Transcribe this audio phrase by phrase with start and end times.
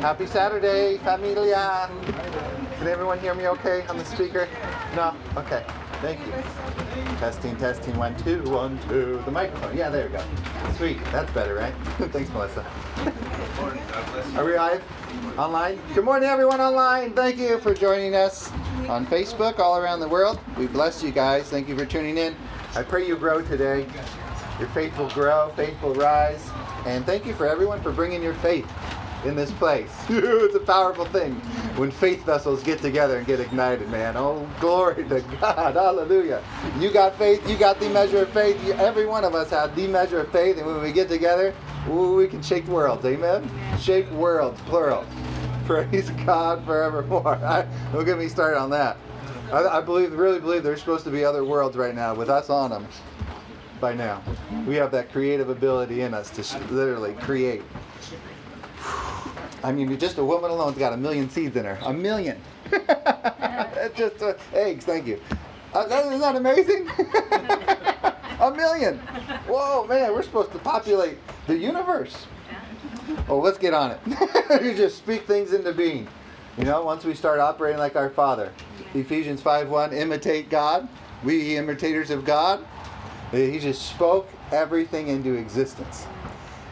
[0.00, 1.90] Happy Saturday, familia.
[2.78, 4.46] Can everyone hear me okay on the speaker?
[4.94, 5.16] No?
[5.36, 5.64] Okay.
[6.02, 6.32] Thank you.
[7.18, 9.22] Testing, testing, one, two, one, two.
[9.24, 9.76] The microphone.
[9.76, 10.24] Yeah, there we go.
[10.76, 10.98] Sweet.
[11.12, 11.72] That's better, right?
[12.12, 12.64] Thanks, Melissa.
[14.36, 14.84] Are we live?
[15.38, 15.80] Online?
[15.94, 17.14] Good morning, everyone online.
[17.14, 18.52] Thank you for joining us
[18.88, 20.38] on Facebook all around the world.
[20.58, 21.48] We bless you guys.
[21.48, 22.36] Thank you for tuning in.
[22.74, 23.86] I pray you grow today.
[24.60, 26.48] Your faith will grow, faith will rise.
[26.84, 28.70] And thank you for everyone for bringing your faith
[29.26, 29.92] in this place.
[30.08, 31.34] it's a powerful thing
[31.76, 34.16] when faith vessels get together and get ignited, man.
[34.16, 35.74] Oh, glory to God.
[35.74, 36.42] Hallelujah.
[36.78, 38.64] You got faith, you got the measure of faith.
[38.66, 40.58] You, every one of us have the measure of faith.
[40.58, 41.54] And when we get together,
[41.88, 43.04] ooh, we can shake worlds.
[43.04, 43.50] Amen?
[43.80, 45.04] Shake worlds, plural.
[45.66, 47.36] Praise God forevermore.
[47.44, 48.96] I, don't get me started on that.
[49.52, 52.50] I, I believe, really believe there's supposed to be other worlds right now with us
[52.50, 52.86] on them
[53.80, 54.22] by now.
[54.66, 57.62] We have that creative ability in us to sh- literally create.
[59.62, 61.78] I mean, just a woman alone's got a million seeds in her.
[61.82, 62.40] A million.
[63.96, 65.20] just uh, eggs, thank you.
[65.72, 66.88] Uh, that, isn't that amazing?
[68.40, 68.98] a million.
[69.48, 72.26] Whoa, man, we're supposed to populate the universe.
[73.28, 74.00] Oh, let's get on it.
[74.62, 76.08] you just speak things into being.
[76.58, 78.52] You know, once we start operating like our Father.
[78.94, 80.88] Ephesians 5.1, imitate God.
[81.24, 82.64] We imitators of God.
[83.32, 86.06] He just spoke everything into existence.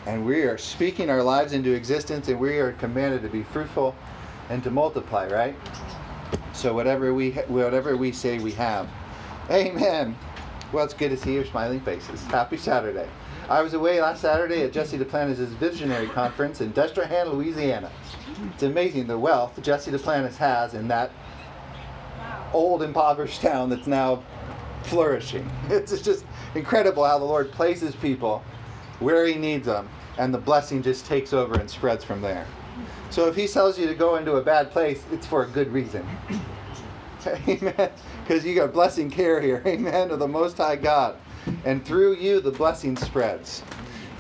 [0.06, 3.94] And we are speaking our lives into existence and we are commanded to be fruitful
[4.50, 5.56] and to multiply, right?
[6.52, 8.88] So whatever we whatever we say we have.
[9.50, 10.16] Amen.
[10.72, 12.22] Well, it's good to see your smiling faces.
[12.24, 13.08] Happy Saturday.
[13.48, 17.90] I was away last Saturday at Jesse Duplantis' Visionary Conference in Destrehan, Louisiana.
[18.52, 21.10] It's amazing the wealth Jesse Duplantis has in that
[22.52, 24.22] old impoverished town that's now
[24.84, 25.48] flourishing.
[25.70, 28.42] It's just incredible how the Lord places people
[29.00, 32.46] where He needs them, and the blessing just takes over and spreads from there.
[33.10, 35.72] So if He tells you to go into a bad place, it's for a good
[35.72, 36.06] reason.
[37.48, 37.90] Amen.
[38.22, 39.62] Because you got blessing care here.
[39.66, 40.10] Amen.
[40.10, 41.16] Of the Most High God.
[41.64, 43.62] And through you, the blessing spreads.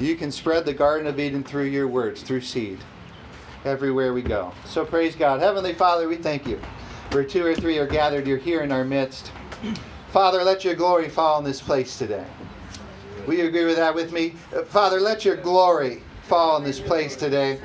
[0.00, 2.78] You can spread the Garden of Eden through your words, through seed,
[3.64, 4.52] everywhere we go.
[4.64, 5.40] So praise God.
[5.40, 6.60] Heavenly Father, we thank you.
[7.12, 9.30] Where two or three are gathered, you're here in our midst.
[10.10, 12.26] Father, let your glory fall in this place today.
[13.26, 14.34] Will you agree with that with me?
[14.54, 17.58] Uh, Father, let your glory fall in this place today.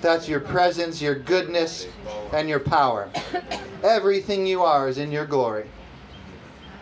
[0.00, 1.86] That's your presence, your goodness,
[2.32, 3.10] and your power.
[3.82, 5.66] Everything you are is in your glory.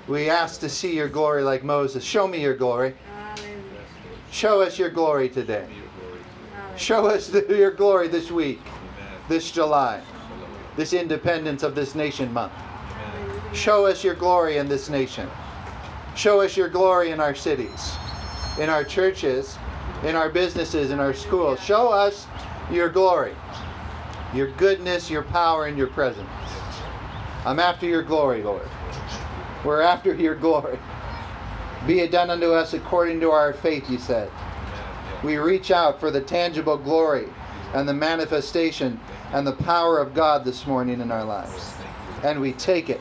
[0.09, 2.03] We ask to see your glory like Moses.
[2.03, 2.95] Show me your glory.
[4.31, 5.67] Show us your glory today.
[6.77, 8.61] Show us the, your glory this week,
[9.29, 10.01] this July,
[10.77, 12.53] this independence of this nation month.
[13.53, 15.29] Show us your glory in this nation.
[16.17, 17.93] Show us your glory in our cities,
[18.59, 19.59] in our churches,
[20.05, 21.61] in our businesses, in our schools.
[21.61, 22.27] Show us
[22.71, 23.35] your glory,
[24.35, 26.29] your goodness, your power, and your presence.
[27.45, 28.69] I'm after your glory, Lord.
[29.65, 30.79] We're after your glory.
[31.87, 34.31] Be it done unto us according to our faith, you said.
[35.25, 37.29] We reach out for the tangible glory
[37.75, 39.01] and the manifestation
[39.33, 41.75] and the power of God this morning in our lives.
[42.23, 43.01] And we take it.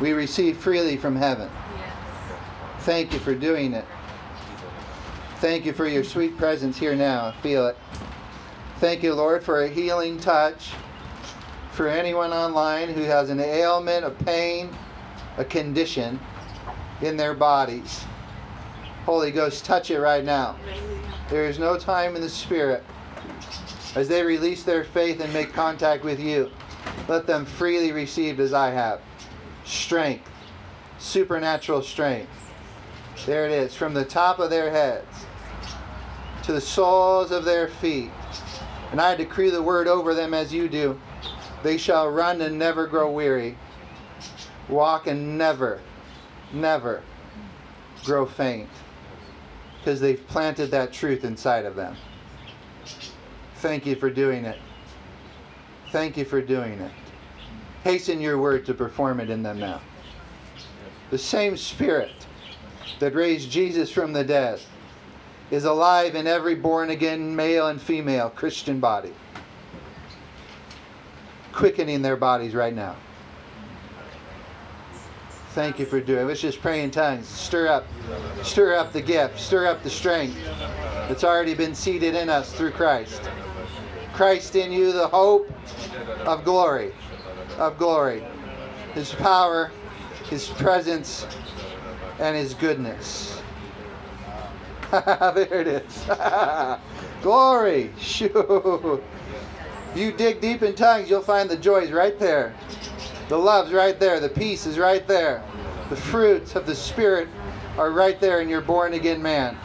[0.00, 1.50] We receive freely from heaven.
[2.80, 3.84] Thank you for doing it.
[5.42, 7.32] Thank you for your sweet presence here now.
[7.42, 7.76] Feel it.
[8.76, 10.70] Thank you, Lord, for a healing touch.
[11.72, 14.70] For anyone online who has an ailment, a pain,
[15.38, 16.20] a condition
[17.00, 18.04] in their bodies.
[19.04, 20.54] Holy Ghost, touch it right now.
[21.28, 22.84] There is no time in the Spirit.
[23.96, 26.52] As they release their faith and make contact with you,
[27.08, 29.00] let them freely receive as I have
[29.64, 30.30] strength,
[31.00, 32.30] supernatural strength.
[33.26, 35.26] There it is, from the top of their heads
[36.42, 38.10] to the soles of their feet.
[38.90, 41.00] And I decree the word over them as you do.
[41.62, 43.56] They shall run and never grow weary,
[44.68, 45.80] walk and never,
[46.52, 47.02] never
[48.04, 48.68] grow faint,
[49.78, 51.96] because they've planted that truth inside of them.
[53.56, 54.58] Thank you for doing it.
[55.92, 56.90] Thank you for doing it.
[57.84, 59.80] Hasten your word to perform it in them now.
[61.10, 62.26] The same Spirit
[62.98, 64.60] that raised Jesus from the dead
[65.52, 69.12] is alive in every born again male and female Christian body,
[71.52, 72.96] quickening their bodies right now.
[75.50, 76.26] Thank you for doing.
[76.26, 77.28] Let's just pray in tongues.
[77.28, 77.84] Stir up,
[78.42, 80.34] stir up the gift, stir up the strength
[81.06, 83.30] that's already been seated in us through Christ.
[84.14, 85.50] Christ in you, the hope
[86.20, 86.94] of glory,
[87.58, 88.24] of glory.
[88.94, 89.70] His power,
[90.30, 91.26] His presence,
[92.18, 93.41] and His goodness.
[95.34, 96.04] there it is.
[97.22, 97.90] glory.
[97.98, 99.02] Shoo.
[99.92, 102.54] If you dig deep in tongues, you'll find the joys right there.
[103.30, 104.20] The love's right there.
[104.20, 105.42] The peace is right there.
[105.88, 107.28] The fruits of the Spirit
[107.78, 109.56] are right there in your born again man.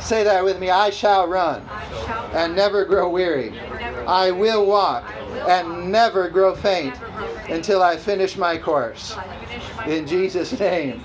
[0.00, 0.70] Say that with me.
[0.70, 1.62] I shall run
[2.32, 3.56] and never grow weary.
[4.08, 5.04] I will walk
[5.48, 6.96] and never grow faint
[7.48, 9.16] until I finish my course.
[9.86, 11.00] In Jesus' name.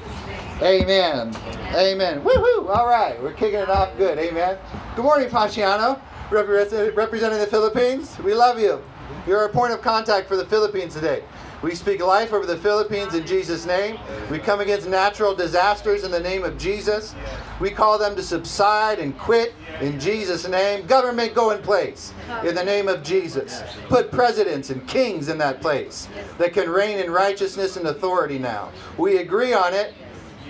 [0.61, 1.33] Amen.
[1.73, 2.21] Amen.
[2.21, 2.69] Woohoo!
[2.69, 4.17] All right, we're kicking it off good.
[4.17, 4.57] Amen.
[4.93, 8.19] Good morning, Paciano, representing the Philippines.
[8.19, 8.83] We love you.
[9.25, 11.23] You're our point of contact for the Philippines today.
[11.61, 13.99] We speak life over the Philippines in Jesus' name.
[14.29, 17.15] We come against natural disasters in the name of Jesus.
[17.61, 20.85] We call them to subside and quit in Jesus' name.
[20.87, 22.13] Government go in place
[22.43, 23.63] in the name of Jesus.
[23.87, 28.73] Put presidents and kings in that place that can reign in righteousness and authority now.
[28.97, 29.93] We agree on it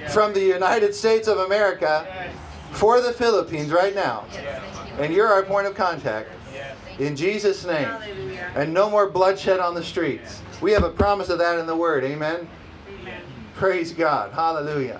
[0.07, 2.31] from the United States of America
[2.71, 4.25] for the Philippines right now.
[4.97, 6.29] And you're our point of contact.
[6.99, 7.87] In Jesus' name.
[8.55, 10.41] And no more bloodshed on the streets.
[10.61, 12.03] We have a promise of that in the Word.
[12.03, 12.47] Amen.
[13.01, 13.21] Amen.
[13.55, 14.33] Praise God.
[14.33, 14.99] Hallelujah.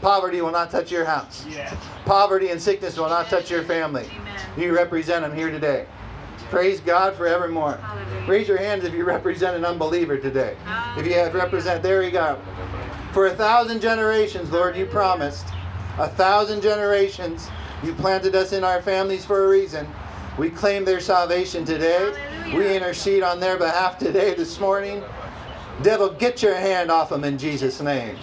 [0.00, 1.44] Poverty will not touch your house.
[1.48, 1.74] Yeah.
[2.04, 4.08] Poverty and sickness will not touch your family.
[4.18, 4.40] Amen.
[4.56, 5.86] You represent them here today.
[6.50, 7.76] Praise God forevermore.
[7.76, 8.26] Hallelujah.
[8.26, 10.56] Raise your hands if you represent an unbeliever today.
[10.64, 11.00] Hallelujah.
[11.00, 12.38] If you have represent, there you go.
[13.14, 15.46] For a thousand generations, Lord, you promised.
[15.98, 17.48] A thousand generations.
[17.84, 19.86] You planted us in our families for a reason.
[20.36, 22.12] We claim their salvation today.
[22.12, 22.58] Hallelujah.
[22.58, 25.00] We intercede on their behalf today, this morning.
[25.82, 28.16] Devil, get your hand off them in Jesus' name.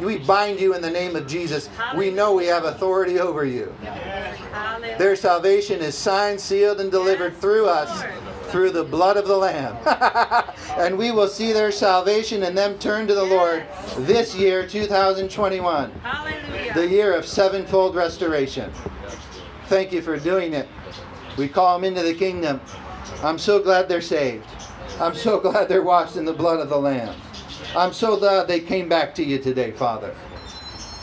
[0.00, 1.68] We bind you in the name of Jesus.
[1.94, 3.74] We know we have authority over you.
[4.96, 8.02] Their salvation is signed, sealed, and delivered through us
[8.54, 9.76] through the blood of the Lamb.
[10.78, 13.66] and we will see their salvation and them turn to the Lord
[13.98, 15.92] this year, 2021.
[16.72, 18.70] The year of sevenfold restoration.
[19.66, 20.68] Thank you for doing it.
[21.36, 22.60] We call them into the kingdom.
[23.24, 24.46] I'm so glad they're saved.
[25.00, 27.16] I'm so glad they're washed in the blood of the Lamb.
[27.74, 30.14] I'm so glad they came back to you today, Father.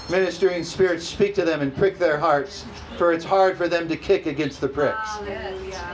[0.10, 2.64] Ministering spirits, speak to them and prick their hearts,
[2.98, 5.10] for it's hard for them to kick against the pricks.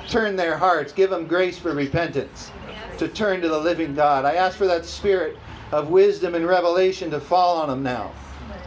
[0.09, 2.51] Turn their hearts, give them grace for repentance,
[2.97, 4.25] to turn to the living God.
[4.25, 5.37] I ask for that spirit
[5.71, 8.11] of wisdom and revelation to fall on them now.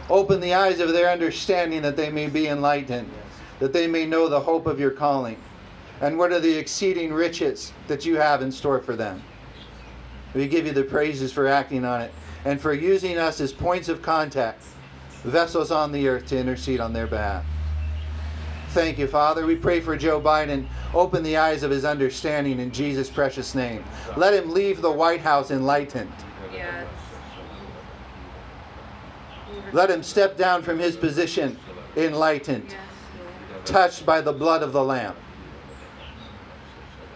[0.09, 3.09] Open the eyes of their understanding that they may be enlightened,
[3.59, 5.37] that they may know the hope of your calling
[6.01, 9.21] and what are the exceeding riches that you have in store for them.
[10.33, 12.11] We give you the praises for acting on it
[12.45, 14.63] and for using us as points of contact,
[15.23, 17.45] vessels on the earth to intercede on their behalf.
[18.73, 19.45] Thank you, Father.
[19.45, 20.65] We pray for Joe Biden.
[20.93, 23.83] Open the eyes of his understanding in Jesus' precious name.
[24.15, 26.13] Let him leave the White House enlightened.
[26.53, 26.87] Yes.
[29.73, 31.57] Let him step down from his position
[31.97, 32.73] enlightened,
[33.65, 35.15] touched by the blood of the Lamb.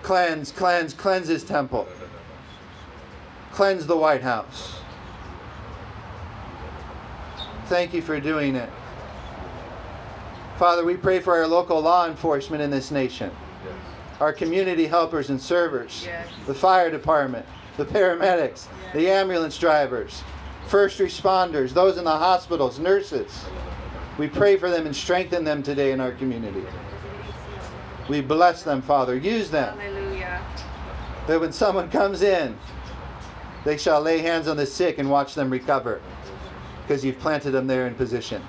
[0.02, 1.88] Cleanse, cleanse, cleanse his temple.
[3.54, 4.76] Cleanse the White House.
[7.68, 8.70] Thank you for doing it.
[10.58, 13.30] Father, we pray for our local law enforcement in this nation,
[14.22, 16.30] our community helpers and servers, yes.
[16.48, 18.94] the fire department, the paramedics, yes.
[18.94, 20.24] the ambulance drivers,
[20.68, 23.46] first responders, those in the hospitals, nurses.
[24.18, 26.64] We pray for them and strengthen them today in our community.
[28.08, 29.18] We bless them, Father.
[29.18, 29.78] Use them.
[29.78, 30.42] Hallelujah.
[31.28, 32.58] That when someone comes in,
[33.66, 36.02] they shall lay hands on the sick and watch them recover
[36.84, 38.42] because you've planted them there in position.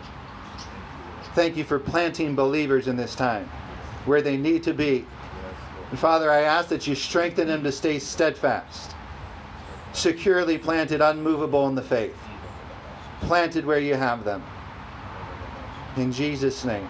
[1.36, 3.46] Thank you for planting believers in this time
[4.06, 5.04] where they need to be.
[5.90, 8.96] And Father, I ask that you strengthen them to stay steadfast,
[9.92, 12.16] securely planted, unmovable in the faith,
[13.20, 14.42] planted where you have them.
[15.98, 16.88] In Jesus' name.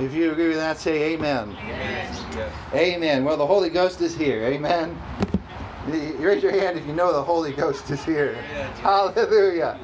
[0.00, 1.56] If you agree with that, say amen.
[1.62, 2.52] Amen.
[2.74, 3.24] Amen.
[3.24, 4.42] Well, the Holy Ghost is here.
[4.42, 5.00] Amen.
[5.86, 8.34] Raise your hand if you know the Holy Ghost is here.
[8.80, 9.78] Hallelujah.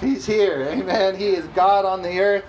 [0.00, 0.68] He's here.
[0.70, 1.16] Amen.
[1.16, 2.44] He is God on the earth.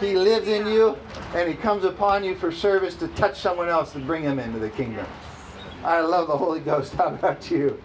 [0.00, 0.96] He lives in you,
[1.34, 4.58] and He comes upon you for service to touch someone else and bring them into
[4.58, 5.06] the kingdom.
[5.82, 6.94] I love the Holy Ghost.
[6.96, 7.82] How about you?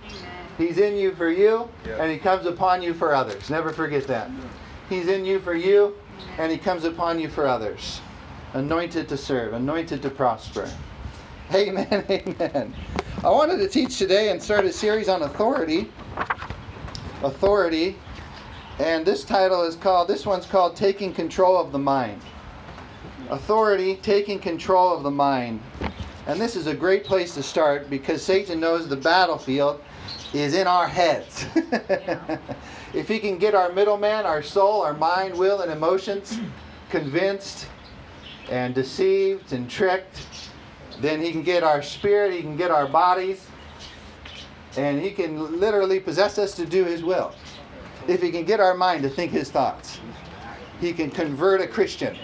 [0.58, 3.50] He's in you for you, and He comes upon you for others.
[3.50, 4.30] Never forget that.
[4.90, 5.96] He's in you for you,
[6.38, 8.02] and He comes upon you for others
[8.54, 10.70] anointed to serve, anointed to prosper.
[11.54, 12.74] Amen, amen.
[13.22, 15.92] I wanted to teach today and start a series on authority.
[17.22, 17.98] Authority.
[18.80, 22.22] And this title is called, this one's called Taking Control of the Mind.
[23.30, 25.62] Authority, taking control of the mind.
[26.28, 29.82] And this is a great place to start because Satan knows the battlefield
[30.32, 31.46] is in our heads.
[32.94, 36.40] if he can get our middleman, our soul, our mind, will, and emotions
[36.90, 37.68] convinced,
[38.50, 40.22] and deceived and tricked,
[41.02, 43.46] then He can get our spirit, He can get our bodies,
[44.78, 47.34] and He can literally possess us to do His will.
[48.08, 50.00] If He can get our mind to think His thoughts,
[50.80, 52.18] He can convert a Christian.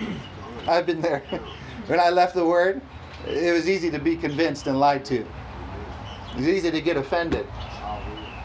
[0.68, 1.20] I've been there.
[1.86, 2.80] when I left the Word,
[3.26, 5.26] it was easy to be convinced and lied to.
[6.36, 7.46] It's easy to get offended.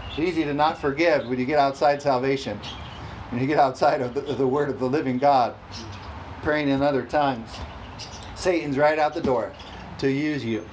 [0.10, 2.60] It's easy to not forgive when you get outside salvation.
[3.30, 5.56] When you get outside of the, the Word of the living God,
[6.41, 7.50] praying in other tongues.
[8.42, 9.54] Satan's right out the door
[10.00, 10.68] to use you.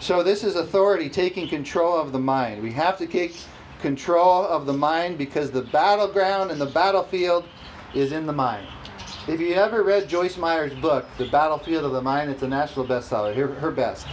[0.00, 2.60] So this is authority taking control of the mind.
[2.60, 3.36] We have to take
[3.80, 7.44] control of the mind because the battleground and the battlefield
[7.94, 8.66] is in the mind.
[9.28, 12.86] If you ever read Joyce Meyer's book, The Battlefield of the Mind, it's a national
[12.86, 14.06] bestseller, her, her best.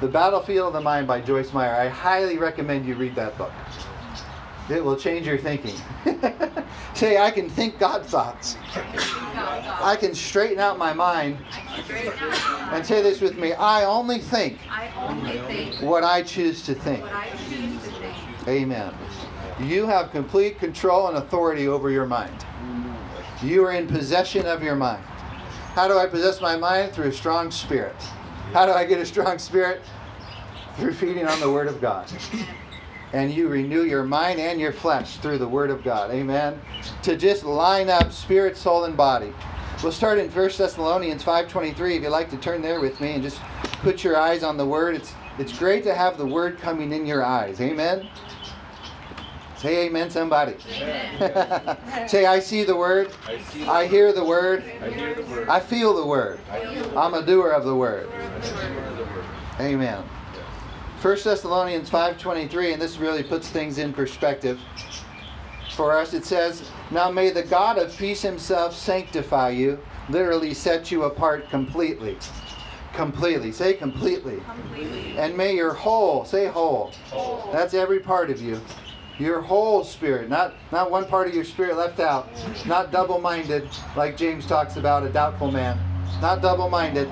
[0.00, 1.74] The Battlefield of the Mind by Joyce Meyer.
[1.74, 3.52] I highly recommend you read that book.
[4.70, 5.76] It will change your thinking.
[6.94, 8.56] Say, I can think God thoughts.
[9.80, 11.38] I can straighten out my mind.
[12.72, 14.58] And say this with me I only think,
[15.80, 17.04] what I choose to think.
[18.46, 18.92] Amen.
[19.60, 22.44] You have complete control and authority over your mind.
[23.42, 25.04] You are in possession of your mind.
[25.74, 26.92] How do I possess my mind?
[26.92, 27.96] Through a strong spirit.
[28.52, 29.82] How do I get a strong spirit?
[30.76, 32.10] Through feeding on the Word of God.
[33.12, 36.10] And you renew your mind and your flesh through the Word of God.
[36.10, 36.60] Amen.
[37.02, 39.32] To just line up spirit, soul, and body.
[39.82, 43.22] We'll start in 1 Thessalonians 5.23 if you'd like to turn there with me and
[43.22, 43.40] just
[43.80, 44.96] put your eyes on the Word.
[44.96, 47.60] It's, it's great to have the Word coming in your eyes.
[47.60, 48.08] Amen.
[49.58, 50.54] Say amen, somebody.
[52.08, 53.10] Say, I see the word.
[53.26, 54.62] I see I hear the word.
[54.80, 55.48] I hear the word.
[55.48, 56.38] I feel the word.
[56.48, 58.08] I feel the I'm a doer of the word.
[58.08, 59.24] word.
[59.58, 60.04] Amen.
[61.00, 64.58] 1 Thessalonians 5:23 and this really puts things in perspective.
[65.76, 69.78] For us it says, "Now may the God of peace himself sanctify you,
[70.08, 72.18] literally set you apart completely."
[72.94, 73.52] Completely.
[73.52, 74.42] Say completely.
[74.44, 75.16] Completely.
[75.16, 76.90] And may your whole, say whole.
[77.12, 77.48] Whole.
[77.52, 78.60] That's every part of you.
[79.20, 82.28] Your whole spirit, not not one part of your spirit left out,
[82.66, 85.78] not double-minded like James talks about a doubtful man.
[86.20, 87.08] Not double-minded.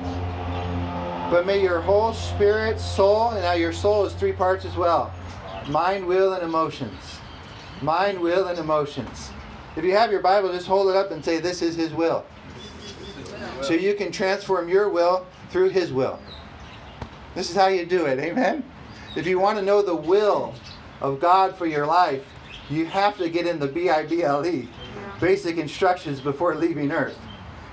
[1.31, 5.13] But may your whole spirit, soul, and now your soul is three parts as well.
[5.69, 7.19] Mind, will, and emotions.
[7.83, 9.31] Mind, will, and emotions.
[9.75, 12.25] If you have your Bible, just hold it up and say, This is His will.
[13.61, 16.21] So you can transform your will through His will.
[17.35, 18.21] This is how you do it.
[18.21, 18.65] Amen?
[19.17, 20.55] If you want to know the will
[21.01, 22.25] of God for your life,
[22.71, 24.69] you have to get in the B I B L E,
[25.21, 27.19] basic instructions before leaving earth.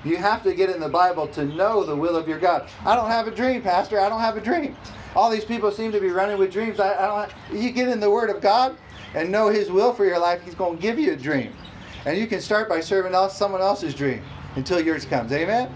[0.03, 2.67] You have to get in the Bible to know the will of your God.
[2.85, 3.99] I don't have a dream, Pastor.
[3.99, 4.75] I don't have a dream.
[5.15, 6.79] All these people seem to be running with dreams.
[6.79, 7.31] I, I don't.
[7.31, 8.75] Have, you get in the Word of God
[9.13, 10.41] and know His will for your life.
[10.43, 11.53] He's going to give you a dream,
[12.05, 14.21] and you can start by serving else someone else's dream
[14.55, 15.31] until yours comes.
[15.31, 15.73] Amen.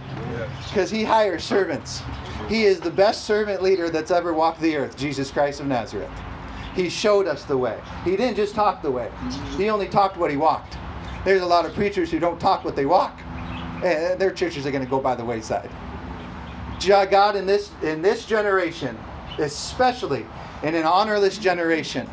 [0.67, 2.01] Because He hires servants.
[2.49, 4.97] He is the best servant leader that's ever walked the earth.
[4.97, 6.11] Jesus Christ of Nazareth.
[6.75, 7.79] He showed us the way.
[8.03, 9.09] He didn't just talk the way.
[9.55, 10.77] He only talked what He walked.
[11.23, 13.19] There's a lot of preachers who don't talk what they walk
[13.83, 15.69] and their churches are going to go by the wayside.
[16.79, 18.97] God in this in this generation,
[19.39, 20.25] especially
[20.63, 22.09] in an honorless generation,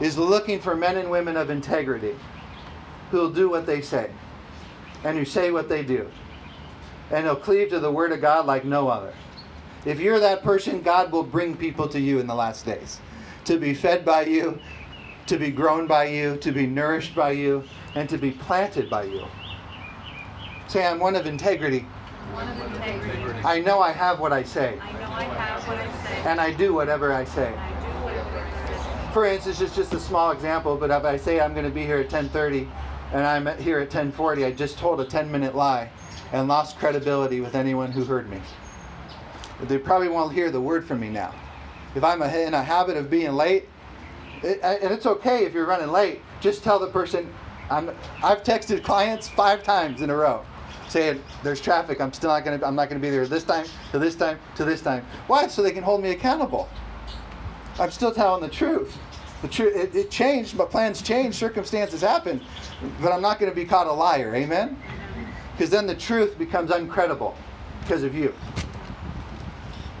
[0.00, 2.14] is looking for men and women of integrity
[3.10, 4.10] who'll do what they say
[5.04, 6.08] and who say what they do.
[7.10, 9.14] And they'll cleave to the word of God like no other.
[9.86, 13.00] If you're that person, God will bring people to you in the last days
[13.44, 14.58] to be fed by you,
[15.26, 17.64] to be grown by you, to be nourished by you,
[17.94, 19.24] and to be planted by you.
[20.68, 21.80] Say, I'm one of integrity.
[22.32, 23.40] One of integrity.
[23.42, 26.22] I know I have what I say, I know I have what I say.
[26.26, 27.54] and I do whatever I say.
[27.54, 29.12] I do whatever I say.
[29.14, 31.86] For instance, it's just a small example, but if I say I'm going to be
[31.86, 32.68] here at 10:30
[33.12, 35.88] and I'm here at 10:40, I just told a 10-minute lie
[36.32, 38.42] and lost credibility with anyone who heard me.
[39.62, 41.34] They probably won't hear the word from me now.
[41.94, 43.70] If I'm in a habit of being late,
[44.42, 47.32] it, and it's okay if you're running late, just tell the person,
[47.70, 47.90] I'm,
[48.22, 50.44] I've texted clients five times in a row
[50.88, 52.00] saying there's traffic.
[52.00, 52.66] I'm still not going to.
[52.66, 55.04] I'm not to be there this time to this time to this time.
[55.26, 55.46] Why?
[55.46, 56.68] So they can hold me accountable.
[57.78, 58.96] I'm still telling the truth.
[59.42, 59.76] The truth.
[59.76, 60.56] It, it changed.
[60.56, 61.36] My plans changed.
[61.38, 62.40] Circumstances happen,
[63.00, 64.34] but I'm not going to be caught a liar.
[64.34, 64.80] Amen.
[65.52, 67.34] Because then the truth becomes uncredible
[67.82, 68.34] because of you.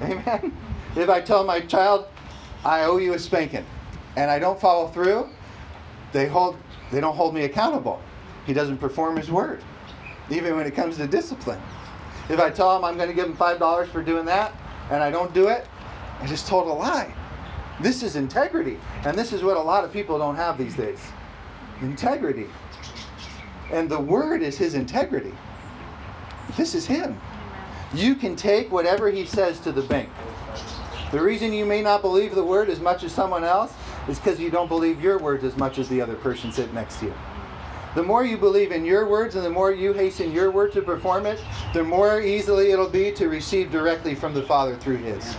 [0.02, 0.52] Amen.
[0.96, 2.06] If I tell my child,
[2.64, 3.64] I owe you a spanking,
[4.16, 5.28] and I don't follow through,
[6.12, 6.56] they hold.
[6.90, 8.02] They don't hold me accountable.
[8.46, 9.62] He doesn't perform his word
[10.30, 11.60] even when it comes to discipline.
[12.28, 14.52] If I tell him I'm going to give him $5 for doing that
[14.90, 15.66] and I don't do it,
[16.20, 17.14] I just told a lie.
[17.80, 18.78] This is integrity.
[19.04, 21.00] And this is what a lot of people don't have these days
[21.80, 22.48] integrity.
[23.70, 25.32] And the word is his integrity.
[26.56, 27.20] This is him.
[27.94, 30.08] You can take whatever he says to the bank.
[31.12, 33.72] The reason you may not believe the word as much as someone else
[34.08, 36.98] is because you don't believe your words as much as the other person sitting next
[37.00, 37.14] to you.
[37.94, 40.82] The more you believe in your words and the more you hasten your word to
[40.82, 41.42] perform it,
[41.72, 45.36] the more easily it'll be to receive directly from the Father through His.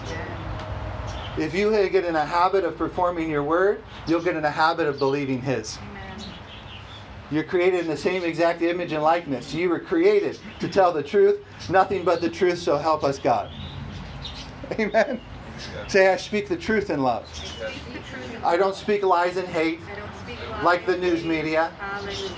[1.38, 4.88] If you get in a habit of performing your word, you'll get in a habit
[4.88, 5.78] of believing His.
[5.78, 6.24] Amen.
[7.32, 9.54] You're created in the same exact image and likeness.
[9.54, 11.40] You were created to tell the truth,
[11.70, 13.52] nothing but the truth, so help us God.
[14.80, 15.22] Amen.
[15.88, 17.26] Say, I speak the truth in love.
[17.32, 18.44] I speak the truth.
[18.44, 19.80] I don't speak lies and hate
[20.64, 21.72] Like the news media,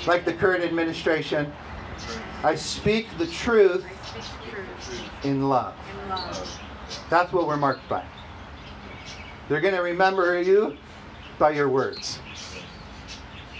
[0.05, 1.51] like the current administration.
[2.43, 3.85] I speak the truth
[5.23, 5.75] in love.
[7.09, 8.03] That's what we're marked by.
[9.49, 10.77] They're going to remember you
[11.37, 12.19] by your words.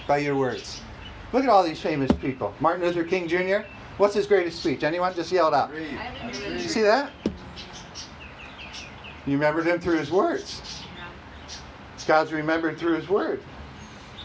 [0.07, 0.81] By your words.
[1.33, 2.53] Look at all these famous people.
[2.60, 3.67] Martin Luther King Jr.
[3.98, 4.83] What's his greatest speech?
[4.83, 5.13] Anyone?
[5.13, 5.71] Just yell it out.
[5.75, 7.12] You see that?
[9.25, 10.83] You remembered him through his words.
[12.07, 13.43] God's remembered through his word.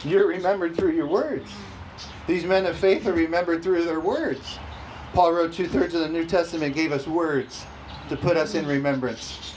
[0.04, 1.50] You're remembered through your words.
[2.26, 4.58] These men of faith are remembered through their words.
[5.12, 7.64] Paul wrote two thirds of the New Testament, gave us words
[8.08, 9.54] to put us in remembrance.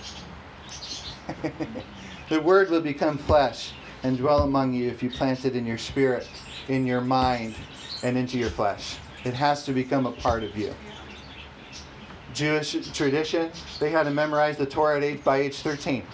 [2.30, 5.78] the word will become flesh and dwell among you if you plant it in your
[5.78, 6.28] spirit,
[6.68, 7.56] in your mind,
[8.04, 8.98] and into your flesh.
[9.26, 10.74] It has to become a part of you.
[12.34, 16.06] Jewish tradition, they had to memorize the Torah at age, by age 13.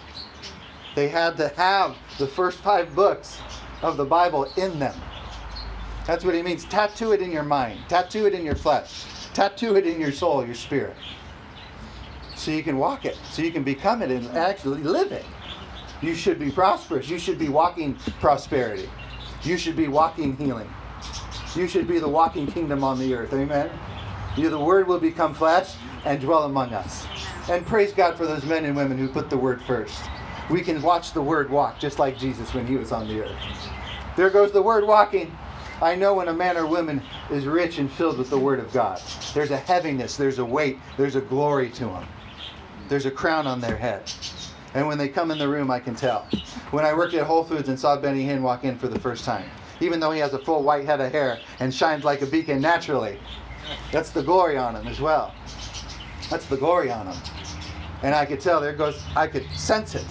[0.96, 3.40] They had to have the first five books
[3.86, 4.96] of the Bible in them.
[6.06, 6.66] That's what he means.
[6.66, 10.46] Tattoo it in your mind, tattoo it in your flesh, tattoo it in your soul,
[10.46, 10.96] your spirit.
[12.36, 15.26] So you can walk it, so you can become it and actually live it.
[16.02, 17.10] You should be prosperous.
[17.10, 18.90] You should be walking prosperity.
[19.44, 20.70] You should be walking healing.
[21.56, 23.34] You should be the walking kingdom on the earth.
[23.34, 23.72] Amen.
[24.36, 27.08] You, the word will become flesh and dwell among us.
[27.50, 30.04] And praise God for those men and women who put the word first.
[30.50, 33.42] We can watch the word walk just like Jesus when he was on the earth.
[34.16, 35.36] There goes the word walking.
[35.82, 38.72] I know when a man or woman is rich and filled with the word of
[38.72, 39.02] God.
[39.34, 42.08] There's a heaviness, there's a weight, there's a glory to them.
[42.88, 44.12] There's a crown on their head.
[44.74, 46.28] And when they come in the room, I can tell.
[46.72, 49.26] When I worked at Whole Foods and saw Benny Hinn walk in for the first
[49.26, 49.50] time,
[49.82, 52.62] even though he has a full white head of hair and shines like a beacon
[52.62, 53.20] naturally,
[53.92, 55.34] that's the glory on him as well.
[56.30, 57.18] That's the glory on him.
[58.06, 60.06] And I could tell there goes, I could sense it.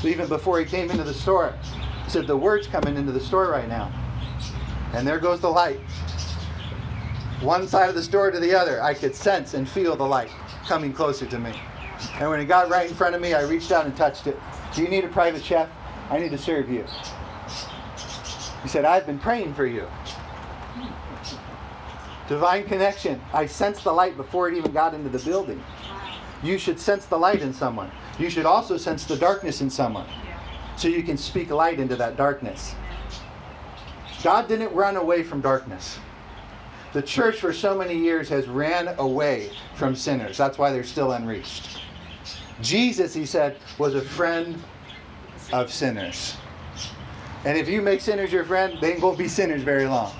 [0.00, 1.52] So Even before he came into the store,
[2.04, 3.92] he said, The word's coming into the store right now.
[4.94, 5.78] And there goes the light.
[7.42, 10.30] One side of the store to the other, I could sense and feel the light
[10.64, 11.52] coming closer to me.
[12.14, 14.40] And when it got right in front of me, I reached out and touched it.
[14.74, 15.68] Do you need a private chef?
[16.08, 16.86] I need to serve you.
[18.62, 19.86] He said, I've been praying for you.
[22.28, 23.20] Divine connection.
[23.34, 25.62] I sensed the light before it even got into the building.
[26.42, 27.90] You should sense the light in someone.
[28.18, 30.06] You should also sense the darkness in someone.
[30.76, 32.74] So you can speak light into that darkness.
[34.22, 35.98] God didn't run away from darkness.
[36.92, 40.36] The church for so many years has ran away from sinners.
[40.36, 41.78] That's why they're still unreached.
[42.62, 44.62] Jesus, he said, was a friend
[45.52, 46.36] of sinners.
[47.44, 50.12] And if you make sinners your friend, they ain't going to be sinners very long.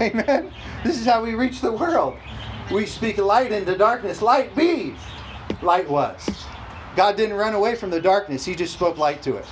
[0.00, 0.52] Amen.
[0.84, 2.18] This is how we reach the world.
[2.72, 4.20] We speak light into darkness.
[4.22, 4.96] Light be.
[5.62, 6.28] Light was.
[6.96, 9.46] God didn't run away from the darkness, He just spoke light to it.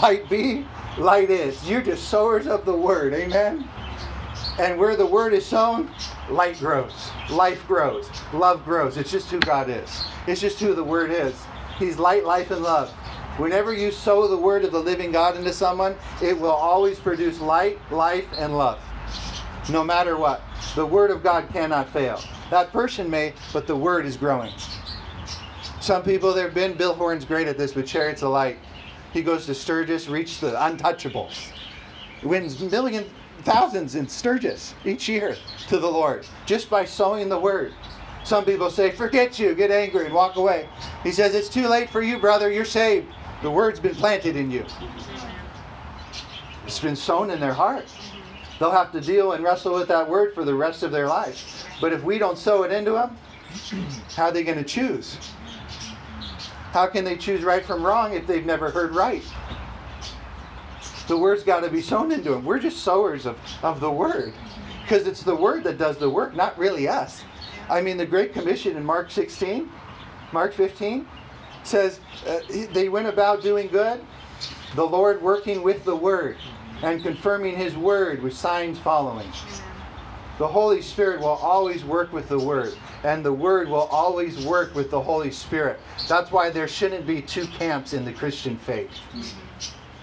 [0.00, 1.68] Light be, light is.
[1.68, 3.12] You're just sowers of the word.
[3.12, 3.68] Amen.
[4.58, 5.90] And where the word is sown,
[6.30, 8.96] light grows, life grows, love grows.
[8.96, 10.04] It's just who God is.
[10.26, 11.34] It's just who the word is.
[11.78, 12.90] He's light, life, and love.
[13.38, 17.40] Whenever you sow the word of the living God into someone, it will always produce
[17.40, 18.78] light, life, and love.
[19.70, 20.42] No matter what.
[20.74, 22.20] The word of God cannot fail.
[22.50, 24.52] That person may, but the word is growing.
[25.80, 28.58] Some people there have been, Bill Horn's great at this with Chariots of Light.
[29.12, 31.50] He goes to Sturgis, reaches the untouchables.
[32.22, 35.36] Wins million thousands thousands in Sturgis each year
[35.68, 37.72] to the Lord just by sowing the word.
[38.24, 40.68] Some people say, forget you, get angry and walk away.
[41.02, 43.08] He says, it's too late for you, brother, you're saved.
[43.42, 44.64] The word's been planted in you.
[46.64, 47.86] It's been sown in their heart.
[48.62, 51.66] They'll have to deal and wrestle with that word for the rest of their life.
[51.80, 53.18] But if we don't sow it into them,
[54.14, 55.18] how are they going to choose?
[56.70, 59.24] How can they choose right from wrong if they've never heard right?
[61.08, 62.44] The word's got to be sown into them.
[62.44, 64.32] We're just sowers of, of the word.
[64.82, 67.24] Because it's the word that does the work, not really us.
[67.68, 69.68] I mean, the Great Commission in Mark 16,
[70.30, 71.04] Mark 15,
[71.64, 71.98] says
[72.28, 72.38] uh,
[72.72, 74.00] they went about doing good,
[74.76, 76.36] the Lord working with the word
[76.82, 79.30] and confirming his word with signs following.
[80.38, 84.74] The Holy Spirit will always work with the Word, and the Word will always work
[84.74, 85.78] with the Holy Spirit.
[86.08, 88.90] That's why there shouldn't be two camps in the Christian faith.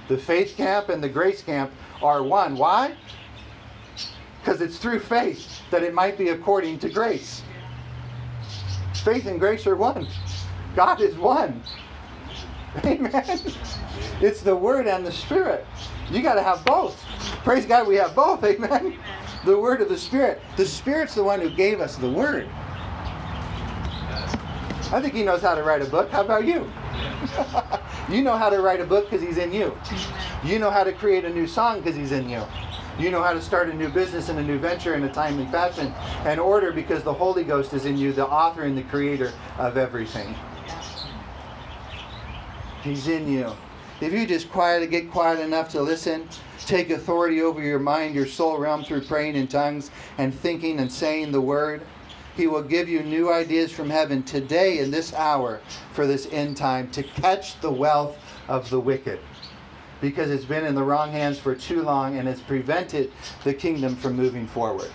[0.08, 2.58] The faith camp and the grace camp are one.
[2.58, 2.96] Why?
[4.40, 7.42] Because it's through faith that it might be according to grace.
[9.04, 10.08] Faith and grace are one.
[10.76, 11.62] God is one.
[12.86, 13.42] Amen.
[14.22, 15.66] It's the Word and the Spirit.
[16.12, 17.04] You got to have both.
[17.44, 18.44] Praise God, we have both.
[18.46, 18.98] Amen.
[19.46, 20.42] The Word of the Spirit.
[20.58, 22.48] The Spirit's the one who gave us the Word.
[24.92, 26.10] I think He knows how to write a book.
[26.10, 26.70] How about you?
[28.10, 29.78] you know how to write a book because He's in you.
[30.44, 32.42] You know how to create a new song because He's in you.
[32.98, 35.46] You know how to start a new business and a new venture in a timely
[35.46, 35.94] fashion
[36.26, 39.78] and order because the Holy Ghost is in you, the author and the creator of
[39.78, 40.36] everything.
[42.84, 43.56] He's in you.
[44.02, 46.26] If you just quiet, get quiet enough to listen,
[46.60, 50.90] take authority over your mind, your soul realm through praying in tongues and thinking and
[50.90, 51.82] saying the word,
[52.38, 55.60] He will give you new ideas from heaven today in this hour
[55.92, 59.20] for this end time to catch the wealth of the wicked.
[60.00, 63.12] Because it's been in the wrong hands for too long and it's prevented
[63.44, 64.92] the kingdom from moving forward.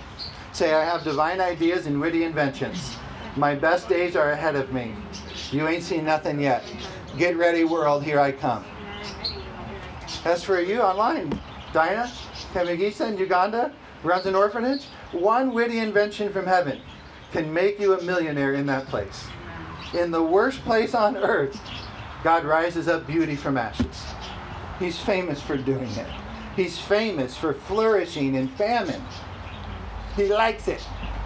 [0.52, 2.96] Say, I have divine ideas and witty inventions.
[3.36, 4.94] My best days are ahead of me.
[5.50, 6.64] You ain't seen nothing yet.
[7.18, 8.64] Get ready, world, here I come.
[10.24, 11.38] As for you online,
[11.74, 12.10] Dinah
[12.54, 13.70] Kamagisa in Uganda
[14.02, 14.84] runs an orphanage.
[15.12, 16.80] One witty invention from heaven
[17.30, 19.26] can make you a millionaire in that place.
[19.92, 21.60] In the worst place on earth,
[22.22, 24.02] God rises up beauty from ashes.
[24.78, 26.08] He's famous for doing it.
[26.56, 29.02] He's famous for flourishing in famine.
[30.16, 30.82] He likes it.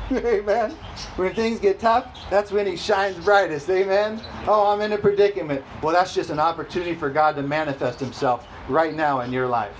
[0.12, 0.70] Amen.
[1.16, 3.68] When things get tough, that's when he shines brightest.
[3.68, 4.20] Amen.
[4.46, 5.62] Oh, I'm in a predicament.
[5.82, 9.72] Well, that's just an opportunity for God to manifest himself right now in your life.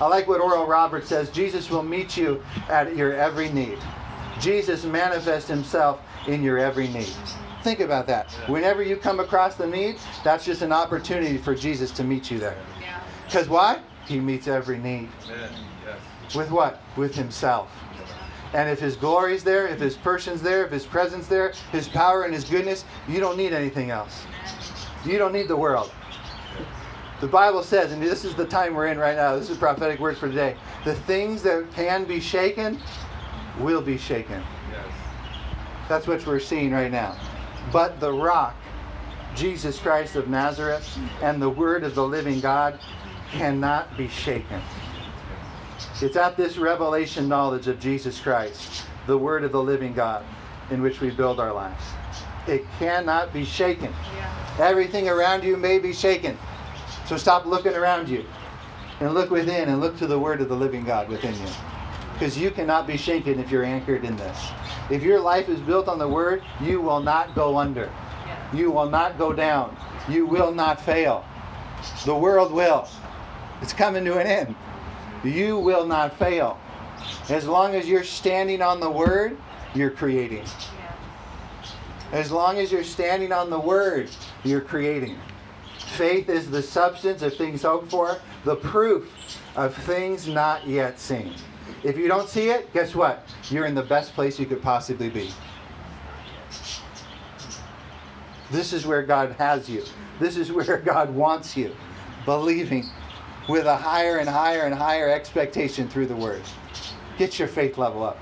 [0.00, 3.78] I like what Oral Roberts says Jesus will meet you at your every need.
[4.38, 7.12] Jesus manifests himself in your every need.
[7.62, 8.30] Think about that.
[8.48, 12.38] Whenever you come across the need, that's just an opportunity for Jesus to meet you
[12.38, 12.56] there.
[13.26, 13.80] Because why?
[14.06, 15.08] He meets every need.
[15.26, 15.52] Amen.
[15.86, 16.34] Yes.
[16.34, 16.82] With what?
[16.96, 17.70] With himself.
[18.52, 22.24] And if his glory's there, if his person's there, if his presence there, his power
[22.24, 24.24] and his goodness, you don't need anything else.
[25.04, 25.92] You don't need the world.
[27.20, 30.00] The Bible says, and this is the time we're in right now, this is prophetic
[30.00, 30.56] word for today.
[30.84, 32.80] The things that can be shaken
[33.60, 34.42] will be shaken.
[34.70, 34.86] Yes.
[35.88, 37.16] That's what we're seeing right now.
[37.72, 38.56] But the rock,
[39.36, 42.80] Jesus Christ of Nazareth, and the word of the living God
[43.30, 44.60] cannot be shaken.
[46.02, 50.24] It's at this revelation knowledge of Jesus Christ, the word of the living God,
[50.70, 51.84] in which we build our lives.
[52.48, 53.92] It cannot be shaken.
[54.58, 56.38] Everything around you may be shaken.
[57.06, 58.24] So stop looking around you
[59.00, 61.48] and look within and look to the word of the living God within you.
[62.14, 64.38] Because you cannot be shaken if you're anchored in this.
[64.90, 67.92] If your life is built on the word, you will not go under.
[68.54, 69.76] You will not go down.
[70.08, 71.26] You will not fail.
[72.06, 72.88] The world will.
[73.60, 74.56] It's coming to an end.
[75.24, 76.58] You will not fail.
[77.28, 79.36] As long as you're standing on the word,
[79.74, 80.44] you're creating.
[82.12, 84.10] As long as you're standing on the word,
[84.42, 85.16] you're creating.
[85.78, 91.34] Faith is the substance of things hoped for, the proof of things not yet seen.
[91.82, 93.26] If you don't see it, guess what?
[93.48, 95.30] You're in the best place you could possibly be.
[98.50, 99.84] This is where God has you.
[100.18, 101.74] This is where God wants you.
[102.24, 102.86] Believing
[103.50, 106.40] with a higher and higher and higher expectation through the Word.
[107.18, 108.16] Get your faith level up.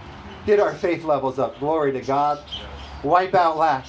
[0.47, 1.59] Get our faith levels up.
[1.61, 2.43] Glory to God.
[3.05, 3.85] Wipe out lack.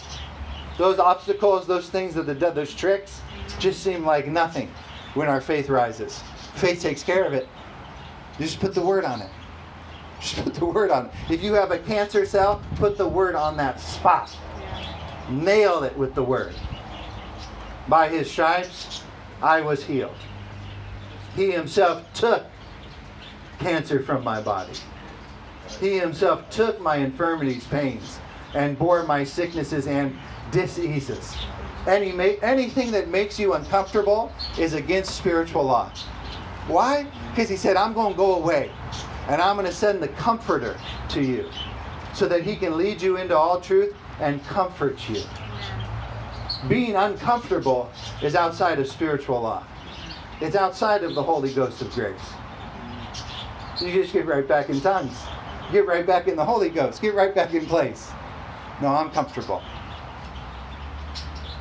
[0.78, 3.21] Those obstacles, those things that the those tricks,
[3.58, 4.69] just seem like nothing
[5.13, 6.21] when our faith rises.
[6.56, 7.47] Faith takes care of it.
[8.38, 9.30] You just put the word on it.
[10.19, 11.12] Just put the word on it.
[11.30, 14.36] If you have a cancer cell, put the word on that spot.
[15.30, 16.54] Nail it with the word.
[17.88, 19.04] By his stripes,
[19.41, 20.17] I was healed.
[21.35, 22.45] He himself took
[23.59, 24.73] cancer from my body.
[25.79, 28.19] He himself took my infirmities, pains,
[28.53, 30.17] and bore my sicknesses and
[30.51, 31.37] diseases.
[31.87, 32.11] Any
[32.41, 35.91] anything that makes you uncomfortable is against spiritual law.
[36.67, 37.07] Why?
[37.31, 38.71] Because he said, I'm going to go away
[39.27, 40.77] and I'm going to send the comforter
[41.09, 41.49] to you
[42.13, 45.21] so that he can lead you into all truth and comfort you.
[46.67, 49.63] Being uncomfortable is outside of spiritual law.
[50.41, 52.19] It's outside of the Holy Ghost of grace.
[53.82, 55.17] You just get right back in tongues.
[55.71, 57.02] Get right back in the Holy Ghost.
[57.02, 58.10] Get right back in place.
[58.82, 59.62] No, I'm comfortable.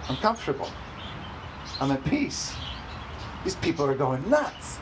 [0.09, 0.71] I'm comfortable.
[1.81, 2.55] I'm at peace.
[3.45, 4.79] These people are going nuts.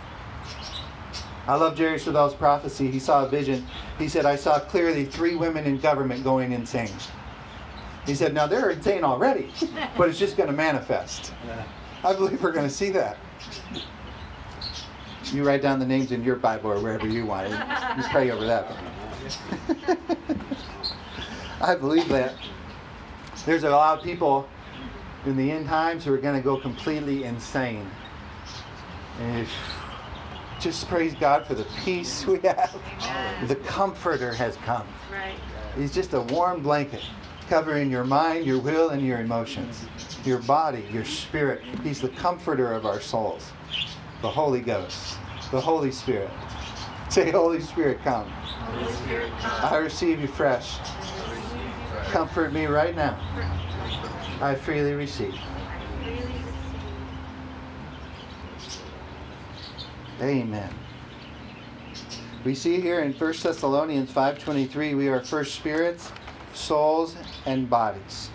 [1.47, 2.91] I love Jerry Savelle's prophecy.
[2.91, 3.67] He saw a vision
[3.99, 6.91] He said, I saw clearly three women in government going insane.
[8.05, 9.51] He said, Now they're insane already,
[9.97, 11.33] but it's just going to manifest.
[12.05, 13.17] I believe we're going to see that.
[15.33, 17.51] You write down the names in your Bible or wherever you want.
[17.51, 18.77] You pray over that.
[21.61, 22.35] I believe that.
[23.45, 24.49] There's a lot of people
[25.25, 27.91] in the end times who are going to go completely insane.
[29.21, 29.53] And if,
[30.61, 32.77] just praise God for the peace we have.
[33.49, 34.87] The Comforter has come.
[35.77, 37.03] He's just a warm blanket
[37.49, 39.85] covering your mind, your will, and your emotions,
[40.25, 41.63] your body, your spirit.
[41.83, 43.51] He's the comforter of our souls.
[44.23, 45.19] The Holy Ghost,
[45.51, 46.31] the Holy Spirit.
[47.09, 48.29] Say, Holy Spirit, come.
[48.29, 49.73] Holy Spirit, come.
[49.73, 50.79] I receive you fresh.
[52.11, 53.17] Comfort me right now.
[54.41, 55.35] I freely receive.
[55.35, 56.47] I freely receive.
[60.21, 60.75] Amen.
[62.45, 66.13] We see here in 1 Thessalonians 5:23 we are first spirits,
[66.57, 67.17] souls,
[67.47, 68.31] and bodies.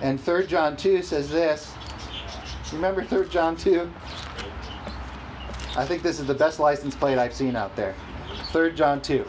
[0.00, 1.72] And 3 John 2 says this.
[2.72, 3.90] Remember 3 John 2?
[5.76, 7.94] I think this is the best license plate I've seen out there.
[8.50, 9.24] 3 John 2.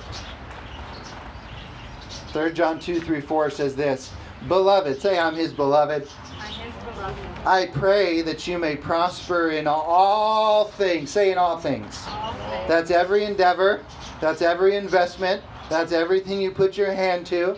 [2.30, 4.12] 3 John 2, 3, 4 says this.
[4.48, 6.10] Beloved, say I'm his beloved.
[6.40, 7.18] I beloved.
[7.46, 11.12] I pray that you may prosper in all things.
[11.12, 12.04] Say in all things.
[12.08, 12.68] All things.
[12.68, 13.86] That's every endeavor.
[14.20, 15.42] That's every investment.
[15.70, 17.58] That's everything you put your hand to.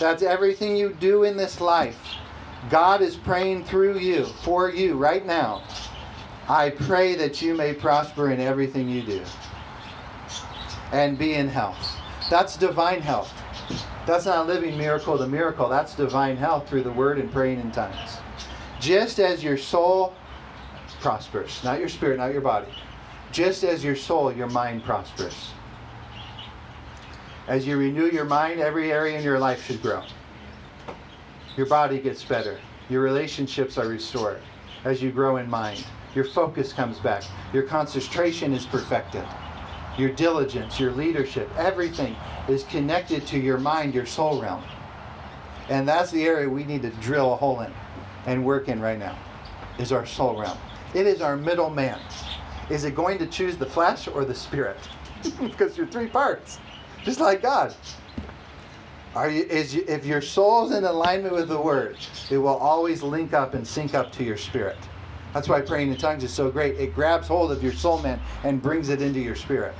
[0.00, 1.98] That's everything you do in this life.
[2.70, 5.62] God is praying through you, for you, right now.
[6.48, 9.22] I pray that you may prosper in everything you do
[10.92, 11.96] and be in health.
[12.30, 13.32] That's divine health.
[14.06, 15.68] That's not a living miracle to miracle.
[15.68, 18.16] That's divine health through the word and praying in tongues.
[18.80, 20.14] Just as your soul
[21.00, 22.72] prospers, not your spirit, not your body.
[23.32, 25.50] Just as your soul, your mind prospers.
[27.48, 30.04] As you renew your mind, every area in your life should grow.
[31.56, 32.58] Your body gets better.
[32.88, 34.40] Your relationships are restored
[34.84, 35.84] as you grow in mind.
[36.14, 37.24] Your focus comes back.
[37.52, 39.24] Your concentration is perfected.
[39.98, 42.16] Your diligence, your leadership, everything
[42.48, 44.62] is connected to your mind, your soul realm.
[45.68, 47.72] And that's the area we need to drill a hole in
[48.26, 49.16] and work in right now,
[49.78, 50.58] is our soul realm.
[50.94, 52.00] It is our middle man.
[52.70, 54.78] Is it going to choose the flesh or the spirit?
[55.40, 56.58] because you're three parts,
[57.04, 57.74] just like God.
[59.14, 61.96] Are you, is you, if your soul's in alignment with the Word,
[62.30, 64.76] it will always link up and sync up to your spirit.
[65.34, 66.76] That's why praying in tongues is so great.
[66.78, 69.74] It grabs hold of your soul man and brings it into your spirit.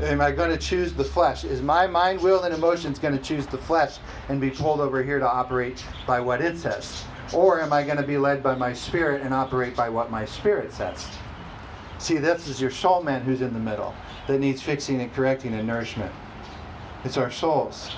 [0.00, 1.44] Am I going to choose the flesh?
[1.44, 5.02] Is my mind, will, and emotions going to choose the flesh and be pulled over
[5.02, 7.04] here to operate by what it says?
[7.32, 10.24] Or am I going to be led by my spirit and operate by what my
[10.24, 11.06] spirit says?
[12.04, 13.94] See, this is your soul man who's in the middle
[14.28, 16.12] that needs fixing and correcting and nourishment.
[17.02, 17.92] It's our souls.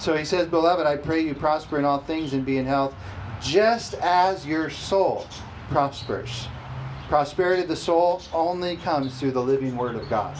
[0.00, 2.92] So he says, Beloved, I pray you prosper in all things and be in health,
[3.40, 5.28] just as your soul
[5.68, 6.48] prospers.
[7.06, 10.36] Prosperity of the soul only comes through the living word of God.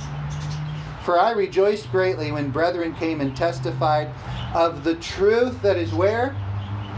[1.05, 4.11] For I rejoiced greatly when brethren came and testified
[4.53, 6.35] of the truth that is where?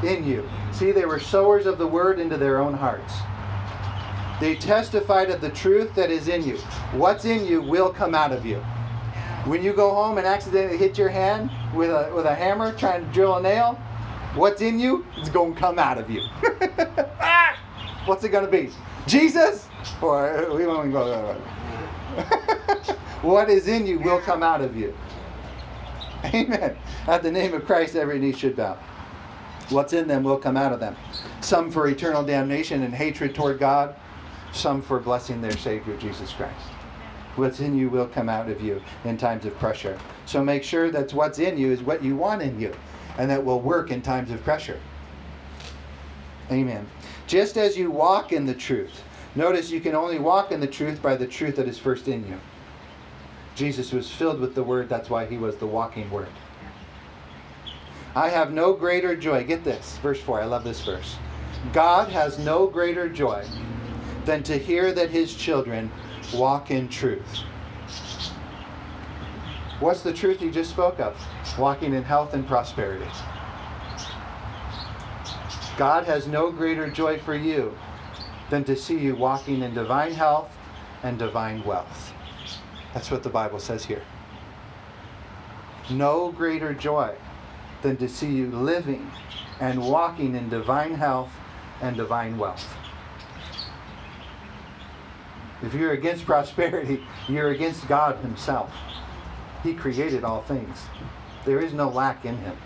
[0.03, 0.49] In you.
[0.73, 3.13] See, they were sowers of the word into their own hearts.
[4.41, 6.57] They testified of the truth that is in you.
[6.93, 8.57] What's in you will come out of you.
[9.47, 13.05] When you go home and accidentally hit your hand with a, with a hammer trying
[13.07, 13.75] to drill a nail,
[14.35, 16.23] what's in you is going to come out of you.
[17.21, 17.57] ah!
[18.07, 18.71] What's it going to be?
[19.07, 19.69] Jesus?
[20.03, 21.35] Or we won't go.
[23.23, 24.95] what is in you will come out of you.
[26.25, 26.77] Amen.
[27.07, 28.79] At the name of Christ, every knee should bow.
[29.69, 30.97] What's in them will come out of them.
[31.41, 33.95] Some for eternal damnation and hatred toward God,
[34.55, 36.67] some for blessing their Savior, Jesus Christ.
[37.37, 39.99] What's in you will come out of you in times of pressure.
[40.25, 42.73] So make sure that what's in you is what you want in you,
[43.19, 44.79] and that will work in times of pressure.
[46.51, 46.87] Amen.
[47.27, 49.03] Just as you walk in the truth,
[49.35, 52.27] notice you can only walk in the truth by the truth that is first in
[52.27, 52.39] you.
[53.57, 56.29] Jesus was filled with the Word, that's why he was the walking Word.
[58.15, 59.43] I have no greater joy.
[59.43, 60.43] Get this, verse 4.
[60.43, 61.17] I love this verse.
[61.73, 63.45] God has no greater joy
[64.25, 65.91] than to hear that his children
[66.35, 67.41] walk in truth.
[69.81, 71.17] What's the truth he just spoke of?
[71.59, 73.11] Walking in health and prosperity.
[75.77, 77.77] God has no greater joy for you
[78.49, 80.57] than to see you walking in divine health
[81.03, 82.13] and divine wealth.
[82.93, 84.03] That's what the Bible says here.
[85.91, 87.15] No greater joy
[87.83, 89.11] than to see you living
[89.61, 91.31] and walking in divine health
[91.83, 92.67] and divine wealth.
[95.65, 98.73] If you're against prosperity, you're against God Himself.
[99.63, 100.79] He created all things.
[101.45, 102.57] There is no lack in him.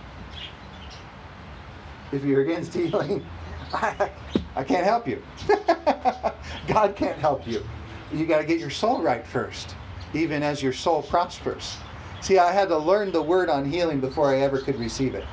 [2.12, 3.24] If you're against healing,
[3.72, 4.10] I,
[4.56, 5.22] I can't help you.
[6.66, 7.64] God can't help you.
[8.12, 9.76] You got to get your soul right first,
[10.12, 11.76] even as your soul prospers.
[12.20, 15.24] See, I had to learn the word on healing before I ever could receive it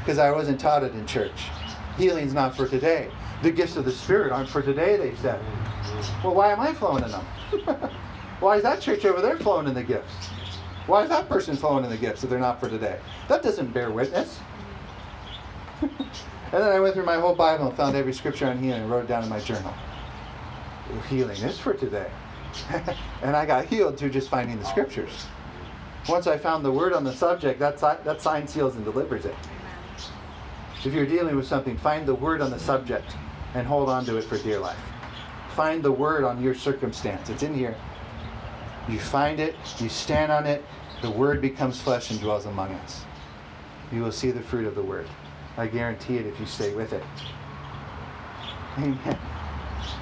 [0.00, 1.44] because I wasn't taught it in church.
[1.96, 3.10] Healing's not for today.
[3.42, 5.40] The gifts of the Spirit aren't for today, they said.
[6.22, 7.26] Well, why am I flowing in them?
[8.40, 10.28] why is that church over there flowing in the gifts?
[10.86, 13.00] Why is that person flowing in the gifts if they're not for today?
[13.28, 14.38] That doesn't bear witness.
[15.80, 15.90] and
[16.52, 19.04] then I went through my whole Bible and found every scripture on healing and wrote
[19.04, 19.74] it down in my journal.
[21.08, 22.10] Healing is for today.
[23.22, 25.26] and I got healed through just finding the scriptures.
[26.08, 29.34] Once I found the word on the subject, that, that sign seals and delivers it.
[30.84, 33.16] If you're dealing with something, find the word on the subject
[33.54, 34.78] and hold on to it for dear life.
[35.54, 37.28] Find the word on your circumstance.
[37.28, 37.76] It's in here.
[38.88, 40.64] You find it, you stand on it,
[41.02, 43.04] the word becomes flesh and dwells among us.
[43.92, 45.06] You will see the fruit of the word.
[45.56, 47.04] I guarantee it if you stay with it.
[48.78, 49.18] Amen.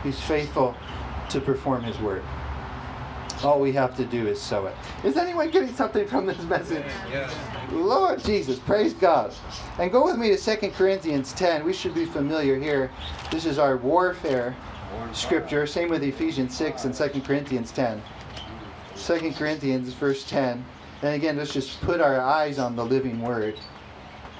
[0.02, 0.76] He's faithful
[1.30, 2.22] to perform his word.
[3.42, 4.76] All we have to do is sow it.
[5.02, 6.84] Is anyone getting something from this message?
[7.10, 7.34] Yes.
[7.72, 9.32] Lord Jesus, praise God.
[9.78, 11.64] And go with me to 2 Corinthians 10.
[11.64, 12.90] We should be familiar here.
[13.30, 14.56] This is our warfare
[15.12, 15.66] scripture.
[15.66, 18.02] Same with Ephesians 6 and 2 Corinthians 10.
[18.96, 20.64] 2 Corinthians, verse 10.
[21.02, 23.58] And again, let's just put our eyes on the living word,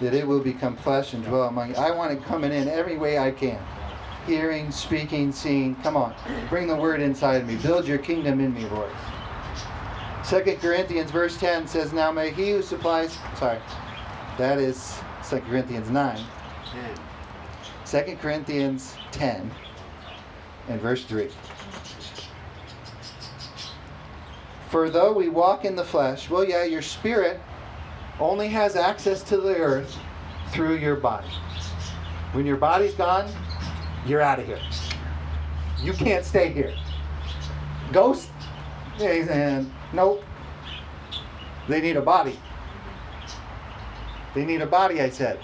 [0.00, 1.76] that it will become flesh and dwell among you.
[1.76, 3.58] I want it coming in every way I can
[4.26, 5.74] hearing, speaking, seeing.
[5.76, 6.14] Come on,
[6.48, 7.56] bring the word inside of me.
[7.56, 8.90] Build your kingdom in me, Lord.
[10.30, 13.58] Second Corinthians verse 10 says, Now may he who supplies, sorry,
[14.38, 16.24] that is Second Corinthians 9.
[17.84, 18.06] 10.
[18.06, 19.50] 2 Corinthians 10
[20.68, 21.30] and verse 3.
[24.68, 27.40] For though we walk in the flesh, well, yeah, your spirit
[28.20, 29.98] only has access to the earth
[30.52, 31.26] through your body.
[32.34, 33.28] When your body's gone,
[34.06, 34.60] you're out of here.
[35.82, 36.76] You can't stay here.
[37.90, 38.30] Ghost?
[39.00, 40.24] And nope.
[41.68, 42.38] They need a body.
[44.34, 45.40] They need a body, I said.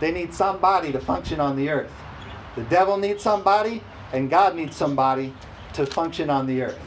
[0.00, 1.92] They need somebody to function on the earth.
[2.56, 5.32] The devil needs somebody, and God needs somebody
[5.72, 6.78] to function on the earth.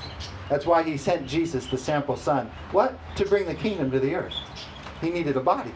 [0.49, 2.49] That's why he sent Jesus, the sample son.
[2.71, 2.97] What?
[3.17, 4.33] To bring the kingdom to the earth.
[5.01, 5.71] He needed a body.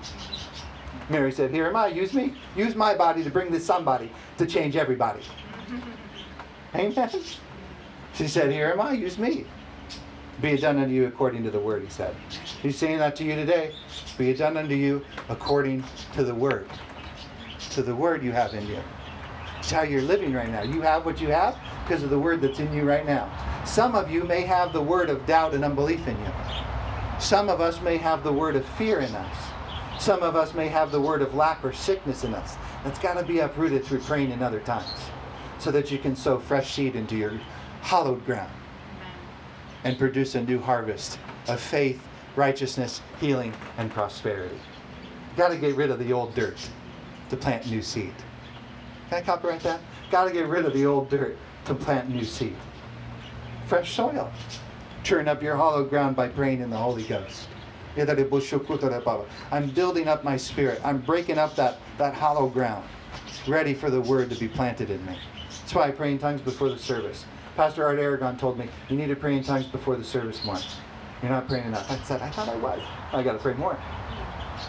[1.09, 2.35] Mary said, Here am I, use me.
[2.55, 5.21] Use my body to bring this somebody to change everybody.
[6.75, 7.09] Amen.
[8.13, 9.45] She said, Here am I, use me.
[10.39, 12.15] Be it done unto you according to the word, he said.
[12.61, 13.73] He's saying that to you today.
[14.17, 16.67] Be it done unto you according to the word.
[17.71, 18.79] To the word you have in you.
[19.59, 20.63] It's how you're living right now.
[20.63, 23.31] You have what you have because of the word that's in you right now.
[23.65, 26.31] Some of you may have the word of doubt and unbelief in you.
[27.19, 29.37] Some of us may have the word of fear in us.
[29.99, 32.55] Some of us may have the word of lack or sickness in us.
[32.83, 34.89] That's got to be uprooted through praying in other times
[35.59, 37.39] so that you can sow fresh seed into your
[37.81, 38.51] hollowed ground
[39.83, 42.01] and produce a new harvest of faith,
[42.35, 44.59] righteousness, healing, and prosperity.
[45.35, 46.57] Got to get rid of the old dirt
[47.29, 48.13] to plant new seed.
[49.09, 49.81] Can I copyright that?
[50.09, 52.55] Got to get rid of the old dirt to plant new seed.
[53.65, 54.31] Fresh soil.
[55.03, 57.47] Turn up your hollow ground by praying in the Holy Ghost.
[59.51, 60.79] I'm building up my spirit.
[60.83, 62.85] I'm breaking up that, that hollow ground,
[63.47, 65.17] ready for the word to be planted in me.
[65.49, 67.25] That's why I pray in tongues before the service.
[67.61, 70.57] Pastor Art Aragon told me, you need to pray in tongues before the service more.
[71.21, 71.91] You're not praying enough.
[71.91, 72.81] I said, I thought I was.
[73.13, 73.79] I got to pray more.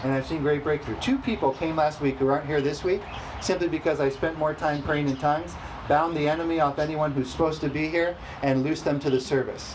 [0.03, 0.99] And I've seen great breakthrough.
[0.99, 3.01] Two people came last week who aren't here this week
[3.41, 5.55] simply because I spent more time praying in tongues,
[5.89, 9.19] bound the enemy off anyone who's supposed to be here, and loosed them to the
[9.19, 9.73] service.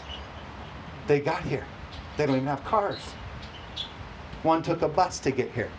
[1.09, 1.66] They got here.
[2.16, 3.00] They don't even have cars.
[4.44, 5.72] One took a bus to get here.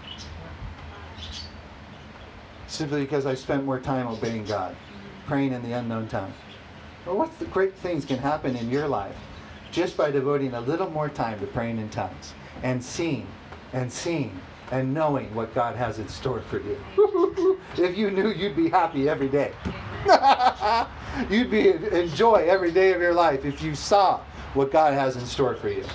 [2.67, 4.75] Simply because I spent more time obeying God,
[5.25, 6.33] praying in the unknown tongue.
[7.05, 9.15] Well, what the great things can happen in your life
[9.71, 13.27] just by devoting a little more time to praying in tongues and seeing
[13.73, 14.39] and seeing
[14.71, 16.77] and knowing what God has in store for you.
[17.77, 19.53] if you knew, you'd be happy every day.
[21.29, 24.19] you'd be enjoy every day of your life if you saw
[24.53, 25.85] what God has in store for you.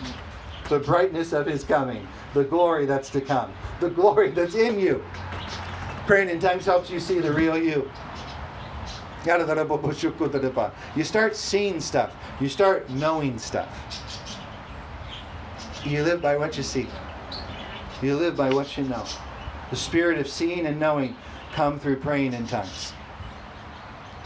[0.68, 5.04] The brightness of His coming, the glory that's to come, the glory that's in you.
[6.06, 7.90] Praying in tongues helps you see the real you.
[10.96, 12.14] You start seeing stuff.
[12.40, 13.68] You start knowing stuff.
[15.84, 16.86] You live by what you see.
[18.02, 19.04] You live by what you know.
[19.70, 21.16] The spirit of seeing and knowing
[21.52, 22.92] come through praying in tongues.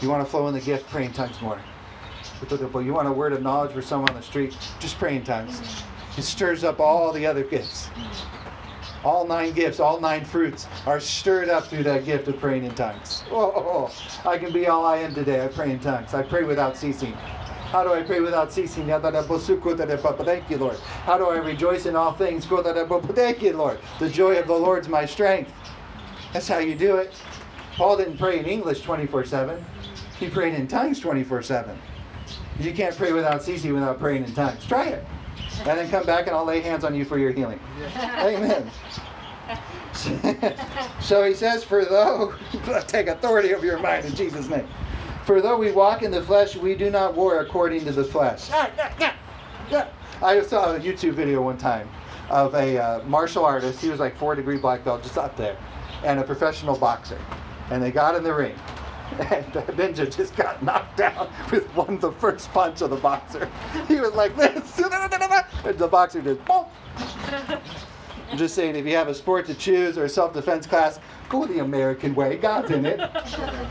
[0.01, 1.59] You want to flow in the gift, pray in tongues more.
[2.49, 5.61] You want a word of knowledge for someone on the street, just pray in tongues.
[6.17, 7.89] It stirs up all the other gifts.
[9.03, 12.75] All nine gifts, all nine fruits are stirred up through that gift of praying in
[12.75, 13.23] tongues.
[13.31, 13.91] Oh,
[14.25, 15.43] I can be all I am today.
[15.43, 16.13] I pray in tongues.
[16.13, 17.13] I pray without ceasing.
[17.71, 18.87] How do I pray without ceasing?
[18.87, 20.77] Thank you, Lord.
[21.05, 22.45] How do I rejoice in all things?
[22.45, 23.79] Thank you, Lord.
[23.99, 25.51] The joy of the Lord's my strength.
[26.33, 27.13] That's how you do it.
[27.75, 29.63] Paul didn't pray in English 24 7.
[30.19, 31.79] He prayed in tongues 24 7.
[32.59, 34.65] You can't pray without ceasing without praying in tongues.
[34.65, 35.05] Try it.
[35.59, 37.59] And then come back and I'll lay hands on you for your healing.
[37.97, 38.69] Amen.
[41.01, 42.33] so he says, For though,
[42.87, 44.67] take authority over your mind in Jesus' name.
[45.25, 48.49] For though we walk in the flesh, we do not war according to the flesh.
[50.21, 51.87] I saw a YouTube video one time
[52.29, 53.81] of a uh, martial artist.
[53.81, 55.57] He was like four degree black belt, just up there,
[56.03, 57.19] and a professional boxer.
[57.69, 58.55] And they got in the ring.
[59.19, 63.49] And the ninja just got knocked down with one the first punch of the boxer.
[63.87, 64.79] He was like this.
[65.77, 66.65] The boxer boom.
[68.31, 70.99] I'm just saying, if you have a sport to choose or a self-defense class,
[71.29, 72.37] go the American way.
[72.37, 72.99] God's in it.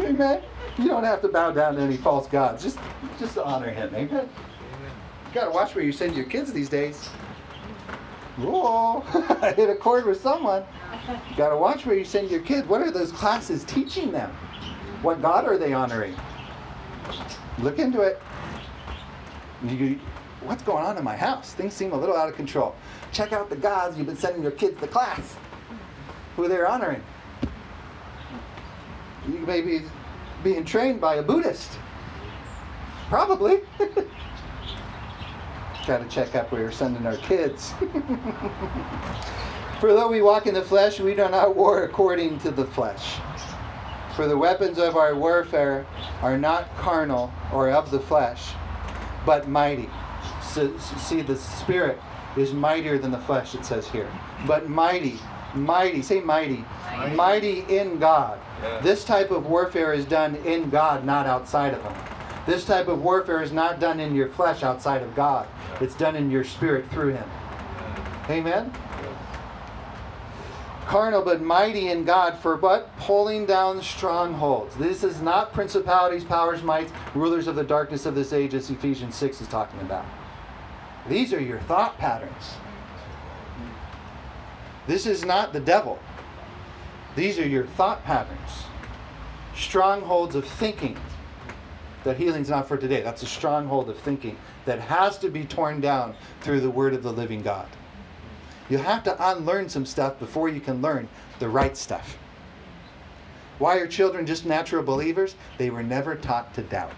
[0.01, 0.43] Amen.
[0.79, 2.63] You don't have to bow down to any false gods.
[2.63, 2.79] Just,
[3.19, 3.95] just honor Him.
[3.95, 4.29] Amen.
[5.29, 7.09] You gotta watch where you send your kids these days.
[8.37, 9.05] Whoa!
[9.43, 10.65] I hit a chord with someone.
[11.09, 12.67] You gotta watch where you send your kids.
[12.69, 14.31] What are those classes teaching them?
[15.03, 16.15] What God are they honoring?
[17.59, 18.23] Look into it.
[19.65, 19.99] You,
[20.43, 21.55] what's going on in my house?
[21.55, 22.75] Things seem a little out of control.
[23.13, 25.37] Check out the gods you've been sending your kids to class.
[26.37, 27.03] Who they're honoring.
[29.27, 29.83] You may be
[30.43, 31.79] being trained by a Buddhist.
[33.09, 33.61] Probably.
[35.87, 37.73] Got to check up where we're sending our kids.
[39.81, 43.17] For though we walk in the flesh, we do not war according to the flesh.
[44.15, 45.87] For the weapons of our warfare
[46.21, 48.51] are not carnal or of the flesh,
[49.25, 49.89] but mighty.
[50.49, 52.01] So, see, the spirit
[52.37, 54.11] is mightier than the flesh, it says here.
[54.47, 55.19] But mighty,
[55.55, 56.65] mighty, say mighty,
[56.97, 58.39] mighty, mighty in God.
[58.63, 58.81] Yeah.
[58.81, 61.93] This type of warfare is done in God, not outside of Him.
[62.47, 65.47] This type of warfare is not done in your flesh outside of God.
[65.81, 67.31] It's done in your spirit through Him.
[68.31, 68.73] Amen?
[70.87, 74.75] Carnal, but mighty in God for but pulling down strongholds.
[74.77, 79.15] This is not principalities, powers, mights, rulers of the darkness of this age, as Ephesians
[79.15, 80.07] 6 is talking about.
[81.09, 82.55] These are your thought patterns.
[84.87, 85.99] This is not the devil.
[87.17, 88.65] These are your thought patterns.
[89.57, 90.97] Strongholds of thinking.
[92.05, 93.03] That healing's not for today.
[93.03, 94.37] That's a stronghold of thinking
[94.67, 97.67] that has to be torn down through the word of the living God.
[98.71, 102.19] You have to unlearn some stuff before you can learn the right stuff.
[103.59, 105.35] Why are children just natural believers?
[105.57, 106.93] They were never taught to doubt.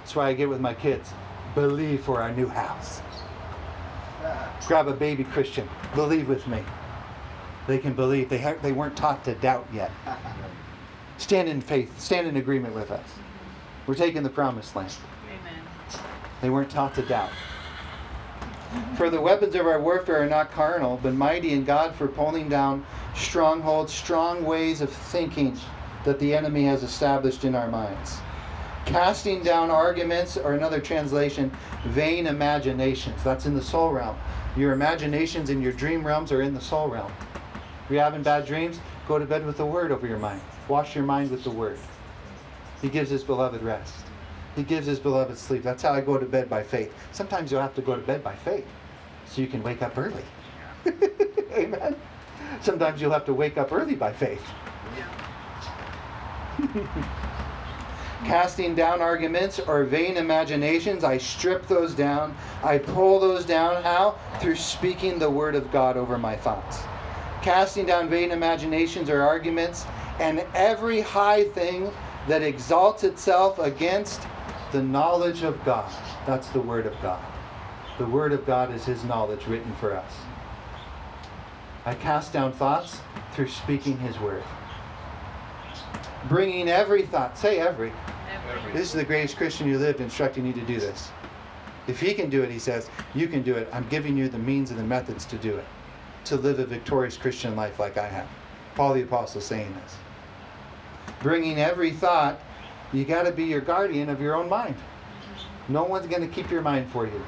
[0.00, 1.10] That's why I get with my kids.
[1.54, 3.00] Believe for our new house.
[4.66, 5.68] Grab a baby Christian.
[5.94, 6.62] Believe with me.
[7.66, 8.28] They can believe.
[8.28, 9.90] They, ha- they weren't taught to doubt yet.
[11.18, 11.98] Stand in faith.
[12.00, 13.06] Stand in agreement with us.
[13.86, 14.92] We're taking the promised land.
[15.28, 16.02] Amen.
[16.40, 17.30] They weren't taught to doubt.
[18.96, 22.48] For the weapons of our warfare are not carnal, but mighty in God for pulling
[22.48, 25.56] down strongholds, strong ways of thinking
[26.04, 28.18] that the enemy has established in our minds.
[28.86, 31.50] Casting down arguments, or another translation,
[31.86, 33.22] vain imaginations.
[33.24, 34.16] That's in the soul realm.
[34.56, 37.12] Your imaginations and your dream realms are in the soul realm.
[37.84, 38.78] If you're having bad dreams,
[39.08, 40.40] go to bed with the word over your mind.
[40.68, 41.78] Wash your mind with the word.
[42.80, 43.92] He gives his beloved rest.
[44.54, 45.64] He gives his beloved sleep.
[45.64, 46.94] That's how I go to bed by faith.
[47.10, 48.66] Sometimes you'll have to go to bed by faith
[49.26, 50.24] so you can wake up early.
[51.52, 51.96] Amen.
[52.62, 54.42] Sometimes you'll have to wake up early by faith.
[58.26, 62.36] Casting down arguments or vain imaginations, I strip those down.
[62.64, 63.84] I pull those down.
[63.84, 64.18] How?
[64.40, 66.80] Through speaking the word of God over my thoughts.
[67.40, 69.86] Casting down vain imaginations or arguments
[70.18, 71.92] and every high thing
[72.26, 74.22] that exalts itself against
[74.72, 75.88] the knowledge of God.
[76.26, 77.24] That's the Word of God.
[77.98, 80.12] The Word of God is His knowledge written for us.
[81.84, 83.00] I cast down thoughts
[83.34, 84.42] through speaking His Word.
[86.28, 87.92] Bringing every thought, say every.
[88.72, 91.10] This is the greatest Christian who lived instructing you to do this.
[91.88, 93.68] If he can do it, he says, you can do it.
[93.72, 95.64] I'm giving you the means and the methods to do it,
[96.24, 98.28] to live a victorious Christian life like I have.
[98.74, 99.96] Paul the Apostle saying this.
[101.20, 102.40] Bringing every thought,
[102.92, 104.76] you got to be your guardian of your own mind.
[105.68, 107.22] No one's going to keep your mind for you.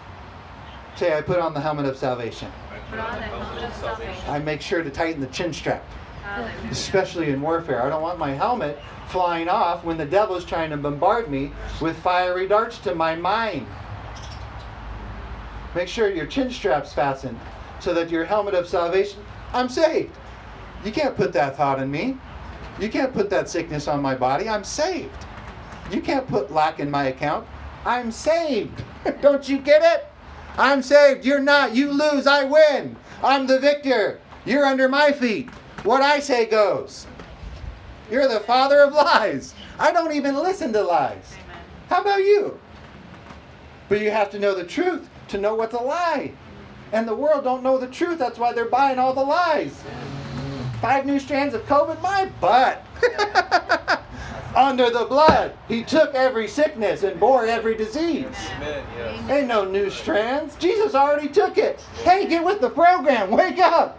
[0.96, 2.50] Say, I put on the helmet of salvation.
[2.90, 4.24] Put helmet of salvation.
[4.28, 5.84] I make sure to tighten the chin strap.
[6.70, 7.82] Especially in warfare.
[7.82, 11.96] I don't want my helmet flying off when the devil's trying to bombard me with
[11.98, 13.66] fiery darts to my mind.
[15.74, 17.38] Make sure your chin strap's fastened
[17.80, 20.14] so that your helmet of salvation, I'm saved.
[20.84, 22.16] You can't put that thought in me.
[22.80, 24.48] You can't put that sickness on my body.
[24.48, 25.26] I'm saved.
[25.90, 27.46] You can't put lack in my account.
[27.84, 28.82] I'm saved.
[29.20, 30.06] Don't you get it?
[30.56, 31.24] I'm saved.
[31.24, 31.74] You're not.
[31.74, 32.26] You lose.
[32.26, 32.96] I win.
[33.22, 34.20] I'm the victor.
[34.44, 35.48] You're under my feet.
[35.84, 37.06] What I say goes.
[38.10, 39.54] You're the father of lies.
[39.78, 41.34] I don't even listen to lies.
[41.44, 41.62] Amen.
[41.88, 42.58] How about you?
[43.88, 46.32] But you have to know the truth to know what's a lie.
[46.92, 48.18] And the world don't know the truth.
[48.18, 49.82] That's why they're buying all the lies.
[50.80, 52.84] Five new strands of COVID, my butt.
[54.56, 58.26] Under the blood, he took every sickness and bore every disease.
[58.56, 58.84] Amen.
[58.96, 59.30] Yes.
[59.30, 60.56] Ain't no new strands.
[60.56, 61.80] Jesus already took it.
[62.02, 63.30] Hey, get with the program.
[63.30, 63.98] Wake up.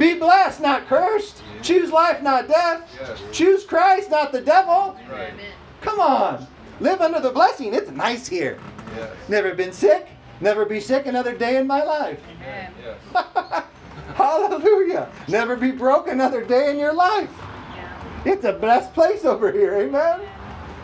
[0.00, 1.42] Be blessed, not cursed.
[1.60, 2.88] Choose life, not death.
[2.98, 3.20] Yes.
[3.32, 4.98] Choose Christ, not the devil.
[5.10, 5.34] Right.
[5.82, 6.46] Come on.
[6.80, 7.74] Live under the blessing.
[7.74, 8.58] It's nice here.
[8.96, 9.14] Yes.
[9.28, 10.08] Never been sick.
[10.40, 12.18] Never be sick another day in my life.
[12.34, 12.72] Amen.
[12.82, 13.64] Yes.
[14.14, 15.10] Hallelujah.
[15.28, 17.30] Never be broke another day in your life.
[17.76, 18.32] Yeah.
[18.32, 19.74] It's a blessed place over here.
[19.74, 20.22] Amen.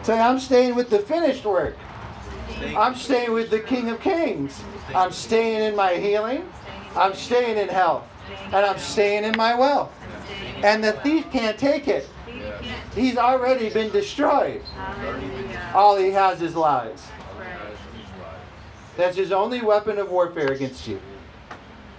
[0.02, 1.74] Say, I'm staying with the finished work.
[2.76, 4.60] I'm staying with the King of Kings.
[4.94, 6.46] I'm staying in my healing.
[6.94, 8.06] I'm staying in health.
[8.46, 9.92] And I'm staying in my wealth.
[10.62, 12.08] And the thief can't take it.
[12.94, 14.62] He's already been destroyed.
[15.74, 17.06] All he has is lies.
[18.96, 21.00] That's his only weapon of warfare against you.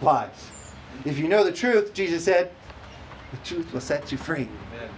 [0.01, 0.73] Lies.
[1.05, 2.51] If you know the truth, Jesus said,
[3.31, 4.47] the truth will set you free.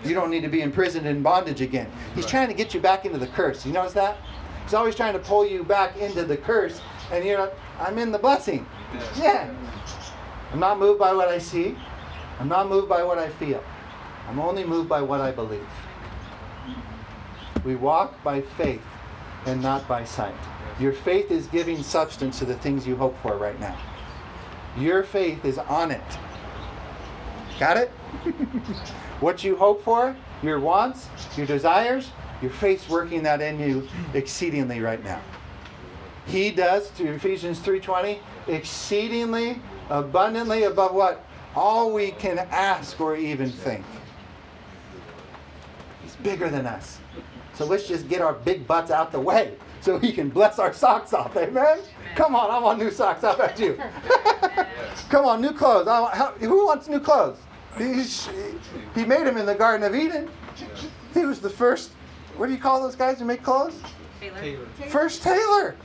[0.04, 1.92] You don't need to be imprisoned in bondage again.
[2.16, 3.66] He's trying to get you back into the curse.
[3.66, 4.18] You notice that?
[4.64, 6.80] He's always trying to pull you back into the curse.
[7.12, 8.66] And you're I'm in the blessing.
[9.18, 9.52] Yeah.
[10.52, 11.76] I'm not moved by what I see.
[12.40, 13.64] I'm not moved by what I feel.
[14.28, 15.68] I'm only moved by what I believe.
[17.64, 18.82] We walk by faith
[19.46, 20.36] and not by sight.
[20.80, 23.78] Your faith is giving substance to the things you hope for right now.
[24.78, 26.02] Your faith is on it.
[27.60, 27.90] Got it?
[29.20, 32.10] what you hope for, your wants, your desires,
[32.42, 35.22] your faith's working that in you exceedingly right now.
[36.26, 39.60] He does through Ephesians 3:20 exceedingly
[39.90, 41.26] abundantly above what
[41.56, 43.86] all we can ask or even think.
[46.04, 47.00] He's bigger than us.
[47.54, 50.74] So let's just get our big butts out the way so he can bless our
[50.74, 51.36] socks off.
[51.36, 51.80] Amen?
[52.16, 53.22] Come on, I want new socks.
[53.22, 53.78] How about you?
[55.10, 55.88] Come on, new clothes.
[55.88, 57.38] I want, how, who wants new clothes?
[57.78, 58.04] He,
[58.96, 60.30] he made them in the Garden of Eden.
[61.14, 61.92] He was the first,
[62.38, 63.80] what do you call those guys who make clothes?
[64.20, 64.66] Tailor.
[64.90, 65.76] First tailor.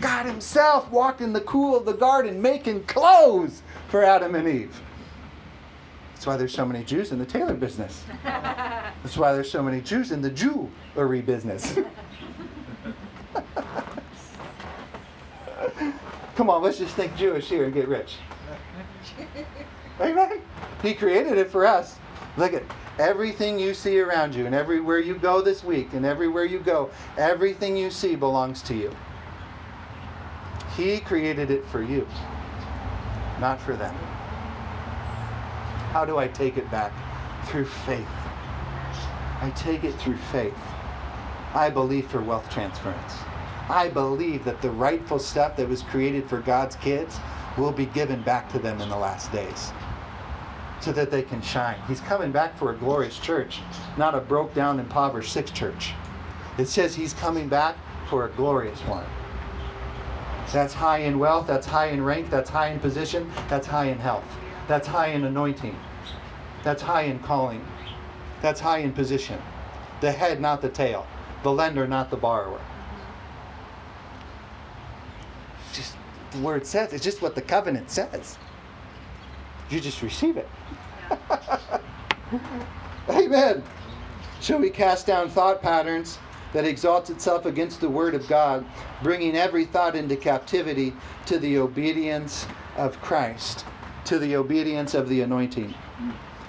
[0.00, 4.80] God Himself walked in the cool of the garden making clothes for Adam and Eve.
[6.14, 8.02] That's why there's so many Jews in the tailor business.
[8.24, 11.78] That's why there's so many Jews in the jewelry business.
[16.34, 18.16] Come on, let's just think Jewish here and get rich.
[20.00, 20.40] Amen.
[20.82, 21.98] He created it for us.
[22.36, 22.64] Look at
[22.98, 26.90] everything you see around you and everywhere you go this week and everywhere you go,
[27.16, 28.94] everything you see belongs to you.
[30.76, 32.06] He created it for you,
[33.40, 33.94] not for them.
[35.92, 36.92] How do I take it back?
[37.46, 38.08] Through faith.
[39.40, 40.56] I take it through faith.
[41.54, 43.14] I believe for wealth transference.
[43.68, 47.20] I believe that the rightful stuff that was created for God's kids
[47.56, 49.72] will be given back to them in the last days
[50.80, 51.78] so that they can shine.
[51.86, 53.60] He's coming back for a glorious church,
[53.96, 55.92] not a broke down, impoverished sick church.
[56.58, 57.76] It says he's coming back
[58.10, 59.06] for a glorious one.
[60.52, 63.98] That's high in wealth, that's high in rank, that's high in position, that's high in
[63.98, 64.24] health,
[64.68, 65.76] that's high in anointing,
[66.62, 67.64] that's high in calling,
[68.40, 69.40] that's high in position.
[70.00, 71.06] The head, not the tail,
[71.42, 72.60] the lender, not the borrower.
[75.72, 75.96] Just
[76.30, 78.38] the word says, it's just what the covenant says.
[79.70, 80.48] You just receive it.
[83.08, 83.62] Amen.
[84.40, 86.18] Shall we cast down thought patterns
[86.54, 88.64] that exalts itself against the word of God,
[89.02, 90.94] bringing every thought into captivity
[91.26, 92.46] to the obedience
[92.76, 93.66] of Christ,
[94.06, 95.74] to the obedience of the anointing,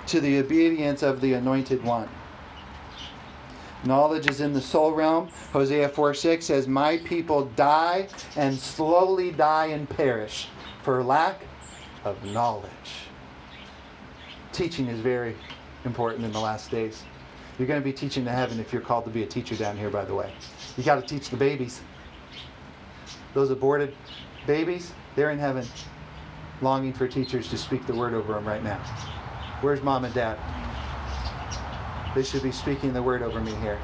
[0.07, 2.07] to the obedience of the anointed one.
[3.83, 5.29] Knowledge is in the soul realm.
[5.51, 10.47] Hosea 4 6 says, My people die and slowly die and perish
[10.83, 11.41] for lack
[12.03, 12.71] of knowledge.
[14.51, 15.35] Teaching is very
[15.83, 17.03] important in the last days.
[17.57, 19.77] You're going to be teaching to heaven if you're called to be a teacher down
[19.77, 20.31] here, by the way.
[20.77, 21.81] You got to teach the babies.
[23.33, 23.95] Those aborted
[24.45, 25.65] babies, they're in heaven
[26.61, 28.79] longing for teachers to speak the word over them right now.
[29.61, 30.37] Where's mom and dad?
[32.15, 33.79] They should be speaking the word over me here.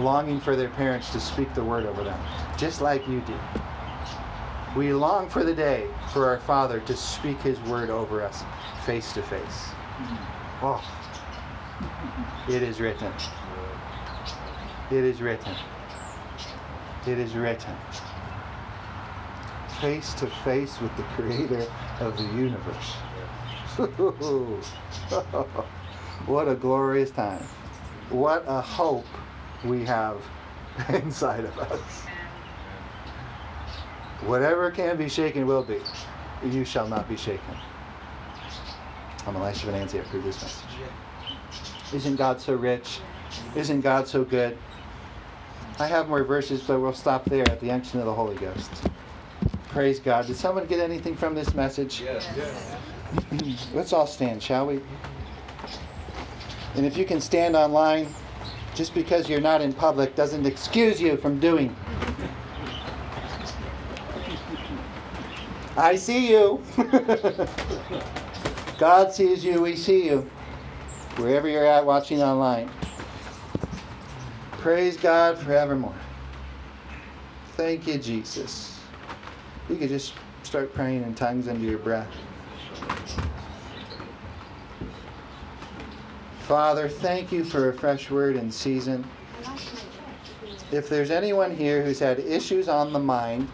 [0.00, 2.20] Longing for their parents to speak the word over them,
[2.56, 3.38] just like you do.
[4.76, 8.42] We long for the day for our Father to speak His word over us
[8.84, 9.68] face to face.
[10.62, 10.84] Oh,
[12.48, 13.12] it is written.
[14.90, 15.54] It is written.
[17.06, 17.74] It is written.
[19.80, 21.66] Face to face with the Creator
[22.00, 22.92] of the universe.
[26.26, 27.42] what a glorious time.
[28.10, 29.06] What a hope
[29.64, 30.20] we have
[30.88, 32.06] inside of us.
[34.24, 35.80] Whatever can be shaken will be.
[36.44, 37.56] You shall not be shaken.
[39.26, 39.96] I'm Elisha Venanzi.
[39.96, 40.64] I approve this message.
[41.92, 43.00] Isn't God so rich?
[43.54, 44.56] Isn't God so good?
[45.78, 48.70] I have more verses, but we'll stop there at the unction of the Holy Ghost.
[49.68, 50.26] Praise God.
[50.26, 52.00] Did someone get anything from this message?
[52.00, 52.28] Yes.
[52.36, 53.68] Yes.
[53.74, 54.80] Let's all stand, shall we?
[56.74, 58.08] And if you can stand online,
[58.74, 61.74] just because you're not in public doesn't excuse you from doing.
[65.76, 66.62] I see you.
[68.78, 70.30] God sees you, we see you.
[71.16, 72.70] Wherever you're at watching online.
[74.52, 75.94] Praise God forevermore.
[77.56, 78.78] Thank you, Jesus.
[79.70, 80.12] You could just
[80.42, 82.08] start praying in tongues under your breath.
[86.40, 89.04] Father, thank you for a fresh word in season.
[90.70, 93.48] If there's anyone here who's had issues on the mind,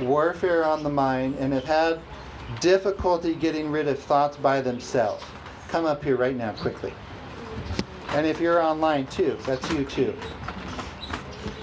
[0.00, 2.00] warfare on the mind, and have had
[2.60, 5.24] difficulty getting rid of thoughts by themselves,
[5.74, 6.92] come up here right now quickly.
[8.10, 10.16] And if you're online too, that's you too.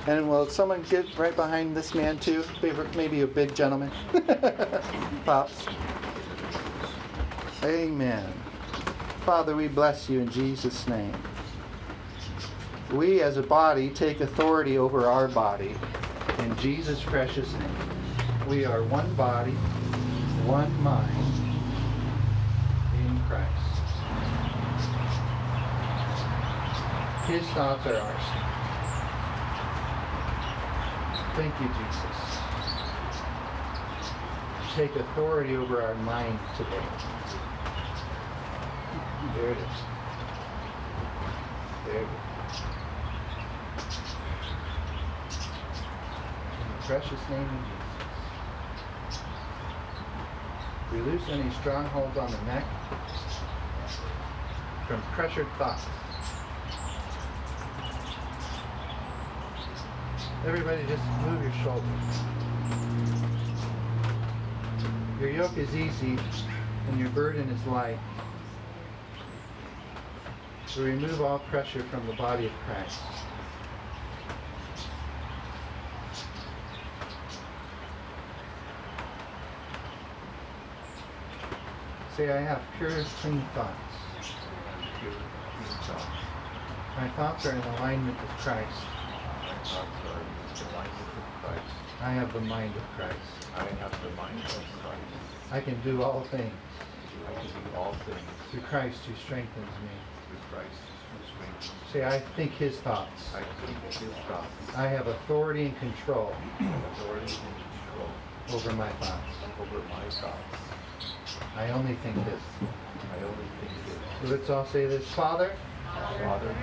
[0.05, 2.43] And will someone get right behind this man too?
[2.93, 3.89] Maybe a big gentleman.
[5.25, 5.65] Pops.
[7.63, 8.33] Amen.
[9.25, 11.15] Father, we bless you in Jesus' name.
[12.91, 15.73] We as a body take authority over our body
[16.39, 18.49] in Jesus' precious name.
[18.49, 19.53] We are one body,
[20.43, 21.17] one mind
[22.99, 23.70] in Christ.
[27.31, 28.23] His thoughts are ours.
[31.37, 32.17] Thank you, Jesus.
[34.75, 36.83] Take authority over our mind today.
[39.33, 39.63] There it is.
[41.85, 42.09] There it is.
[46.59, 47.63] In the precious name of
[49.07, 49.21] Jesus.
[50.91, 52.65] We loose any strongholds on the neck
[54.85, 55.85] from pressured thoughts.
[60.43, 61.85] Everybody just move your shoulders.
[65.19, 66.17] Your yoke is easy
[66.87, 67.99] and your burden is light.
[70.73, 72.99] To remove all pressure from the body of Christ.
[82.17, 82.89] Say, I have pure,
[83.21, 83.75] clean thoughts.
[84.99, 86.05] Pure, clean thoughts.
[86.97, 88.81] My thoughts are in alignment with Christ.
[89.45, 91.90] My thoughts are in alignment with Christ.
[92.03, 93.15] I have the mind of Christ.
[93.55, 95.51] I have the mind of Christ.
[95.51, 96.51] I can do all things
[97.27, 99.93] I can do all things through Christ who strengthens me.
[100.27, 100.81] through Christ
[101.11, 101.91] who strengthens me.
[101.93, 103.35] Say, I think his thoughts.
[103.35, 108.09] I think his thoughts I have authority and control authority and control
[108.51, 109.35] over my thoughts.
[109.61, 111.13] over my thoughts.
[111.55, 112.41] I only think this.
[112.61, 113.71] I only think
[114.21, 114.31] this.
[114.31, 115.05] Let's all say this.
[115.11, 115.51] Father,
[116.19, 116.55] Father,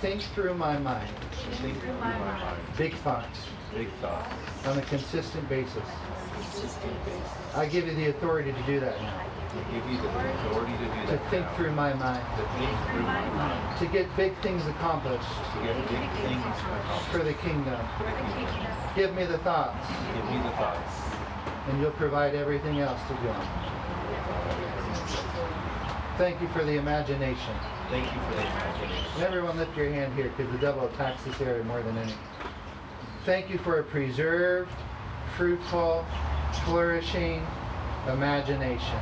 [0.00, 1.14] think through my mind
[1.60, 3.38] think through my mind big thoughts
[3.74, 4.28] big thoughts
[4.66, 5.82] on a consistent basis.
[6.34, 7.54] consistent basis.
[7.54, 9.20] I give you the authority to do that now.
[9.50, 11.54] I give you the authority to do To that think now.
[11.56, 12.22] through my mind.
[12.38, 13.78] To think through my mind.
[13.78, 17.80] To get big things accomplished To get big things accomplished for the kingdom.
[17.98, 18.66] for the kingdom.
[18.96, 20.92] Give me the thoughts, Give me the thoughts.
[21.68, 23.48] and you'll provide everything else to do them.
[26.18, 27.54] Thank you for the imagination.
[27.88, 29.06] Thank you for the imagination.
[29.14, 32.12] And everyone lift your hand here because the devil attacks this area more than any.
[33.26, 34.72] Thank you for a preserved,
[35.36, 36.06] fruitful,
[36.64, 37.46] flourishing
[38.08, 38.98] imagination.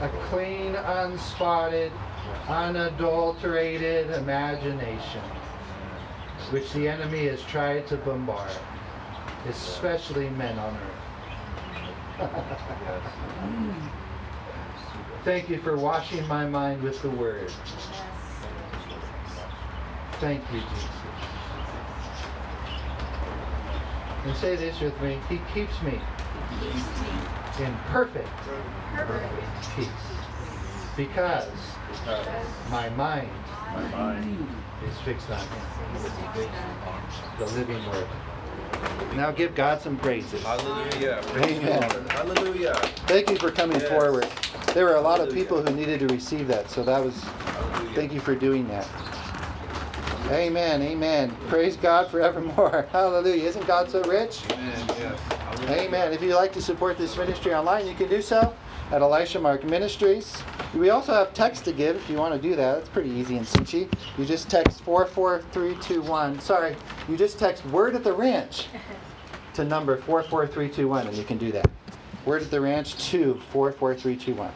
[0.00, 1.92] A clean, unspotted,
[2.48, 5.22] unadulterated imagination,
[6.50, 8.50] which the enemy has tried to bombard,
[9.48, 10.76] especially men on
[12.18, 12.18] earth.
[15.24, 17.52] Thank you for washing my mind with the word.
[20.18, 20.88] Thank you, Jesus.
[24.24, 25.18] And say this with me.
[25.28, 26.00] He keeps me
[27.60, 28.28] in perfect
[29.76, 29.88] peace
[30.96, 31.46] because
[31.90, 32.26] Because
[32.70, 33.28] my mind
[33.74, 34.48] my mind
[34.88, 36.02] is fixed on Him, is
[36.34, 36.50] fixed
[36.86, 37.02] on
[37.38, 38.06] the living word.
[39.14, 40.42] Now give God some praises.
[40.42, 41.20] Hallelujah.
[41.36, 41.82] Amen.
[42.10, 42.74] Hallelujah.
[43.06, 43.88] Thank you for coming Yes.
[43.88, 44.26] forward.
[44.74, 47.94] There were a lot of people who needed to receive that, so that was, Hallelujah.
[47.94, 48.86] thank you for doing that.
[50.30, 51.36] Amen, amen.
[51.48, 52.88] Praise God forevermore.
[52.92, 53.44] Hallelujah.
[53.44, 54.40] Isn't God so rich?
[54.52, 54.86] Amen.
[54.98, 55.20] Yes.
[55.68, 56.14] Amen.
[56.14, 58.54] If you'd like to support this ministry online, you can do so
[58.90, 60.34] at Elisha Mark Ministries.
[60.74, 62.78] We also have text to give if you want to do that.
[62.78, 63.92] It's pretty easy and cinchy.
[64.16, 66.40] You just text 44321.
[66.40, 66.74] Sorry,
[67.06, 68.68] you just text word at the ranch
[69.52, 71.70] to number 44321 and you can do that.
[72.24, 74.50] Word at the ranch to 44321.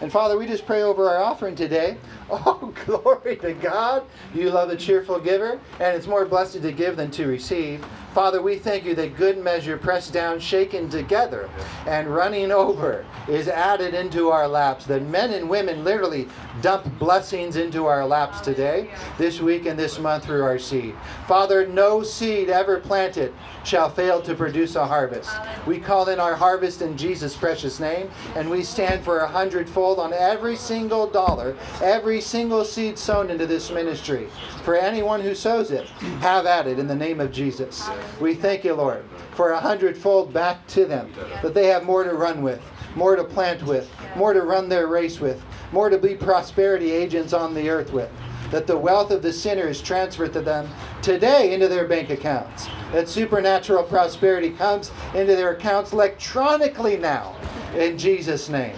[0.00, 1.96] And Father, we just pray over our offering today.
[2.30, 4.04] Oh, glory to God.
[4.34, 7.84] You love a cheerful giver, and it's more blessed to give than to receive.
[8.14, 11.50] Father, we thank you that good measure, pressed down, shaken together,
[11.86, 14.86] and running over is added into our laps.
[14.86, 16.28] That men and women literally
[16.62, 20.94] dump blessings into our laps today, this week, and this month through our seed.
[21.26, 23.34] Father, no seed ever planted
[23.64, 25.30] shall fail to produce a harvest.
[25.66, 29.98] We call in our harvest in Jesus' precious name, and we stand for a hundredfold
[29.98, 34.28] on every single dollar, every single seed sown into this ministry.
[34.62, 35.88] For anyone who sows it,
[36.20, 37.88] have at it in the name of Jesus.
[38.20, 42.14] We thank you, Lord, for a hundredfold back to them, that they have more to
[42.14, 42.62] run with,
[42.94, 45.42] more to plant with, more to run their race with,
[45.72, 48.10] more to be prosperity agents on the earth with
[48.54, 50.68] that the wealth of the sinner is transferred to them
[51.02, 52.68] today into their bank accounts.
[52.92, 57.34] That supernatural prosperity comes into their accounts electronically now,
[57.74, 58.76] in Jesus' name.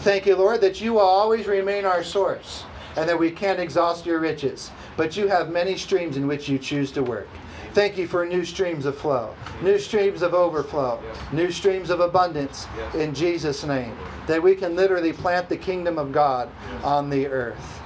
[0.00, 0.60] Thank you, Lord.
[0.60, 2.64] That you will always remain our source
[2.96, 6.58] and that we can't exhaust your riches, but you have many streams in which you
[6.58, 7.28] choose to work.
[7.74, 11.02] Thank you for new streams of flow, new streams of overflow,
[11.32, 13.96] new streams of abundance in Jesus' name,
[14.26, 16.50] that we can literally plant the kingdom of God
[16.84, 17.80] on the earth.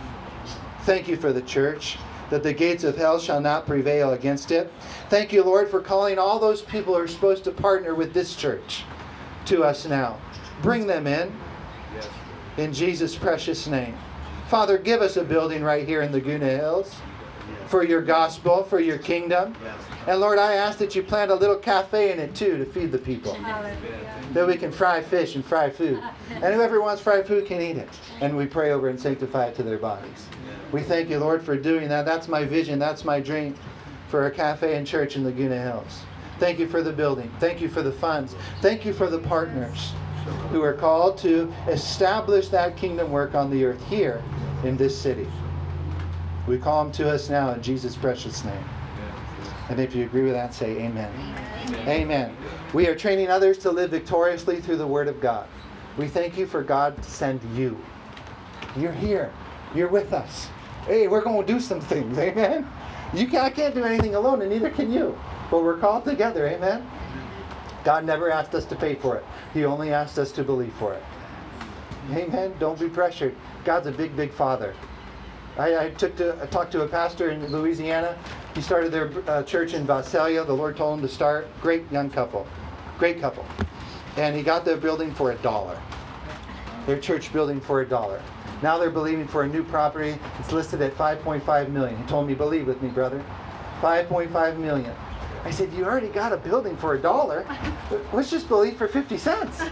[0.82, 1.98] Thank you for the church,
[2.30, 4.72] that the gates of hell shall not prevail against it.
[5.08, 8.34] Thank you, Lord, for calling all those people who are supposed to partner with this
[8.34, 8.82] church
[9.44, 10.18] to us now.
[10.62, 11.32] Bring them in
[12.56, 13.96] in Jesus' precious name.
[14.48, 16.96] Father, give us a building right here in Laguna Hills
[17.66, 19.54] for your gospel, for your kingdom.
[20.06, 22.92] And Lord, I ask that you plant a little cafe in it too to feed
[22.92, 23.36] the people.
[24.32, 26.02] That we can fry fish and fry food.
[26.30, 27.88] And whoever wants fried food can eat it.
[28.20, 30.26] And we pray over and sanctify it to their bodies.
[30.72, 32.04] We thank you, Lord, for doing that.
[32.04, 32.78] That's my vision.
[32.78, 33.54] That's my dream
[34.08, 36.02] for a cafe and church in Laguna Hills.
[36.38, 37.32] Thank you for the building.
[37.40, 38.36] Thank you for the funds.
[38.60, 39.92] Thank you for the partners
[40.50, 44.22] who are called to establish that kingdom work on the earth here
[44.64, 45.26] in this city.
[46.46, 48.64] We call them to us now in Jesus' precious name.
[49.68, 51.12] And if you agree with that, say amen.
[51.88, 52.36] Amen.
[52.72, 55.48] We are training others to live victoriously through the Word of God.
[55.98, 57.76] We thank you for God to send you.
[58.76, 59.32] You're here.
[59.74, 60.48] You're with us.
[60.86, 62.16] Hey, we're going to do some things.
[62.18, 62.68] Amen.
[63.12, 65.18] You can't, I can't do anything alone, and neither can you.
[65.50, 66.46] But we're called together.
[66.46, 66.88] Amen.
[67.82, 69.24] God never asked us to pay for it.
[69.52, 71.02] He only asked us to believe for it.
[72.12, 72.54] Amen.
[72.60, 73.34] Don't be pressured.
[73.64, 74.74] God's a big, big Father.
[75.58, 78.18] I, I to I talked to a pastor in Louisiana.
[78.54, 80.44] He started their uh, church in Visalia.
[80.44, 81.48] The Lord told him to start.
[81.60, 82.46] Great young couple,
[82.98, 83.44] great couple,
[84.16, 85.80] and he got their building for a dollar.
[86.86, 88.22] Their church building for a dollar.
[88.62, 90.18] Now they're believing for a new property.
[90.38, 92.00] It's listed at 5.5 million.
[92.00, 93.22] He told me, believe with me, brother.
[93.82, 94.94] 5.5 million.
[95.44, 97.46] I said, you already got a building for a dollar.
[98.12, 99.62] Let's just believe for 50 cents.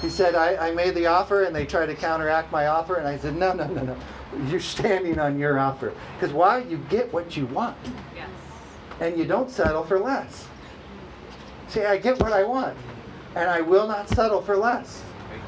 [0.00, 2.94] He said, I, I made the offer and they tried to counteract my offer.
[2.96, 3.96] And I said, no, no, no, no.
[4.48, 5.92] You're standing on your offer.
[6.18, 6.58] Because why?
[6.58, 7.76] You get what you want.
[8.14, 8.28] Yes.
[9.00, 10.46] And you don't settle for less.
[11.68, 12.76] Say, I get what I want.
[13.34, 15.02] And I will not settle for less.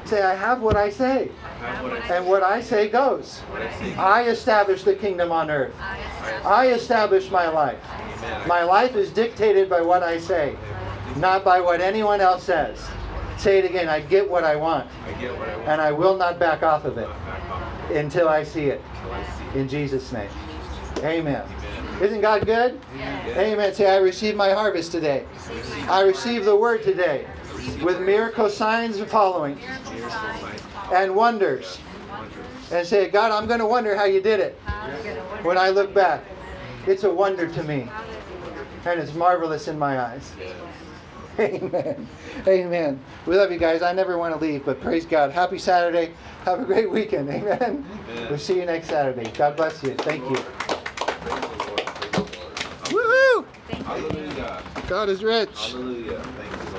[0.05, 1.31] Say, I have what I say.
[1.59, 3.41] Have what I And what I say goes.
[3.53, 3.95] I.
[3.97, 5.73] I establish the kingdom on earth.
[5.79, 6.45] I accept.
[6.45, 7.79] I establish my life.
[8.23, 8.47] Amen.
[8.47, 10.55] My life is dictated by what I say,
[11.17, 12.85] not by what anyone else says.
[13.37, 13.89] Say it again.
[13.89, 15.67] I get what I want, I get what I want.
[15.67, 18.81] and I will not back off of it back off until I see it.
[18.95, 19.23] until I
[19.53, 19.59] see.
[19.59, 20.29] In Jesus' name.
[20.99, 21.47] Amen.
[21.47, 22.01] Amen.
[22.01, 22.79] Isn't God good?
[22.97, 23.37] Yes.
[23.37, 23.73] Amen.
[23.73, 25.25] Say, I receive my harvest today.
[25.87, 27.27] I receive the word today
[27.83, 29.57] with miracle signs following
[30.93, 31.79] and wonders.
[32.71, 34.59] And say, God, I'm going to wonder how you did it
[35.43, 36.23] when I look back.
[36.87, 37.89] It's a wonder to me,
[38.85, 40.31] and it's marvelous in my eyes.
[41.39, 42.07] Amen.
[42.47, 42.99] Amen.
[43.25, 43.81] We love you guys.
[43.81, 45.31] I never want to leave, but praise God.
[45.31, 46.13] Happy Saturday.
[46.45, 47.29] Have a great weekend.
[47.29, 47.59] Amen.
[48.09, 48.27] Amen.
[48.29, 49.31] We'll see you next Saturday.
[49.31, 49.95] God bless you.
[49.95, 50.35] Thank you.
[50.35, 51.85] Praise the Lord.
[51.85, 52.93] Praise.
[52.93, 53.45] Woohoo!
[53.85, 54.63] Hallelujah.
[54.87, 55.49] God is rich.
[55.71, 56.19] Hallelujah.
[56.19, 56.72] Thank you.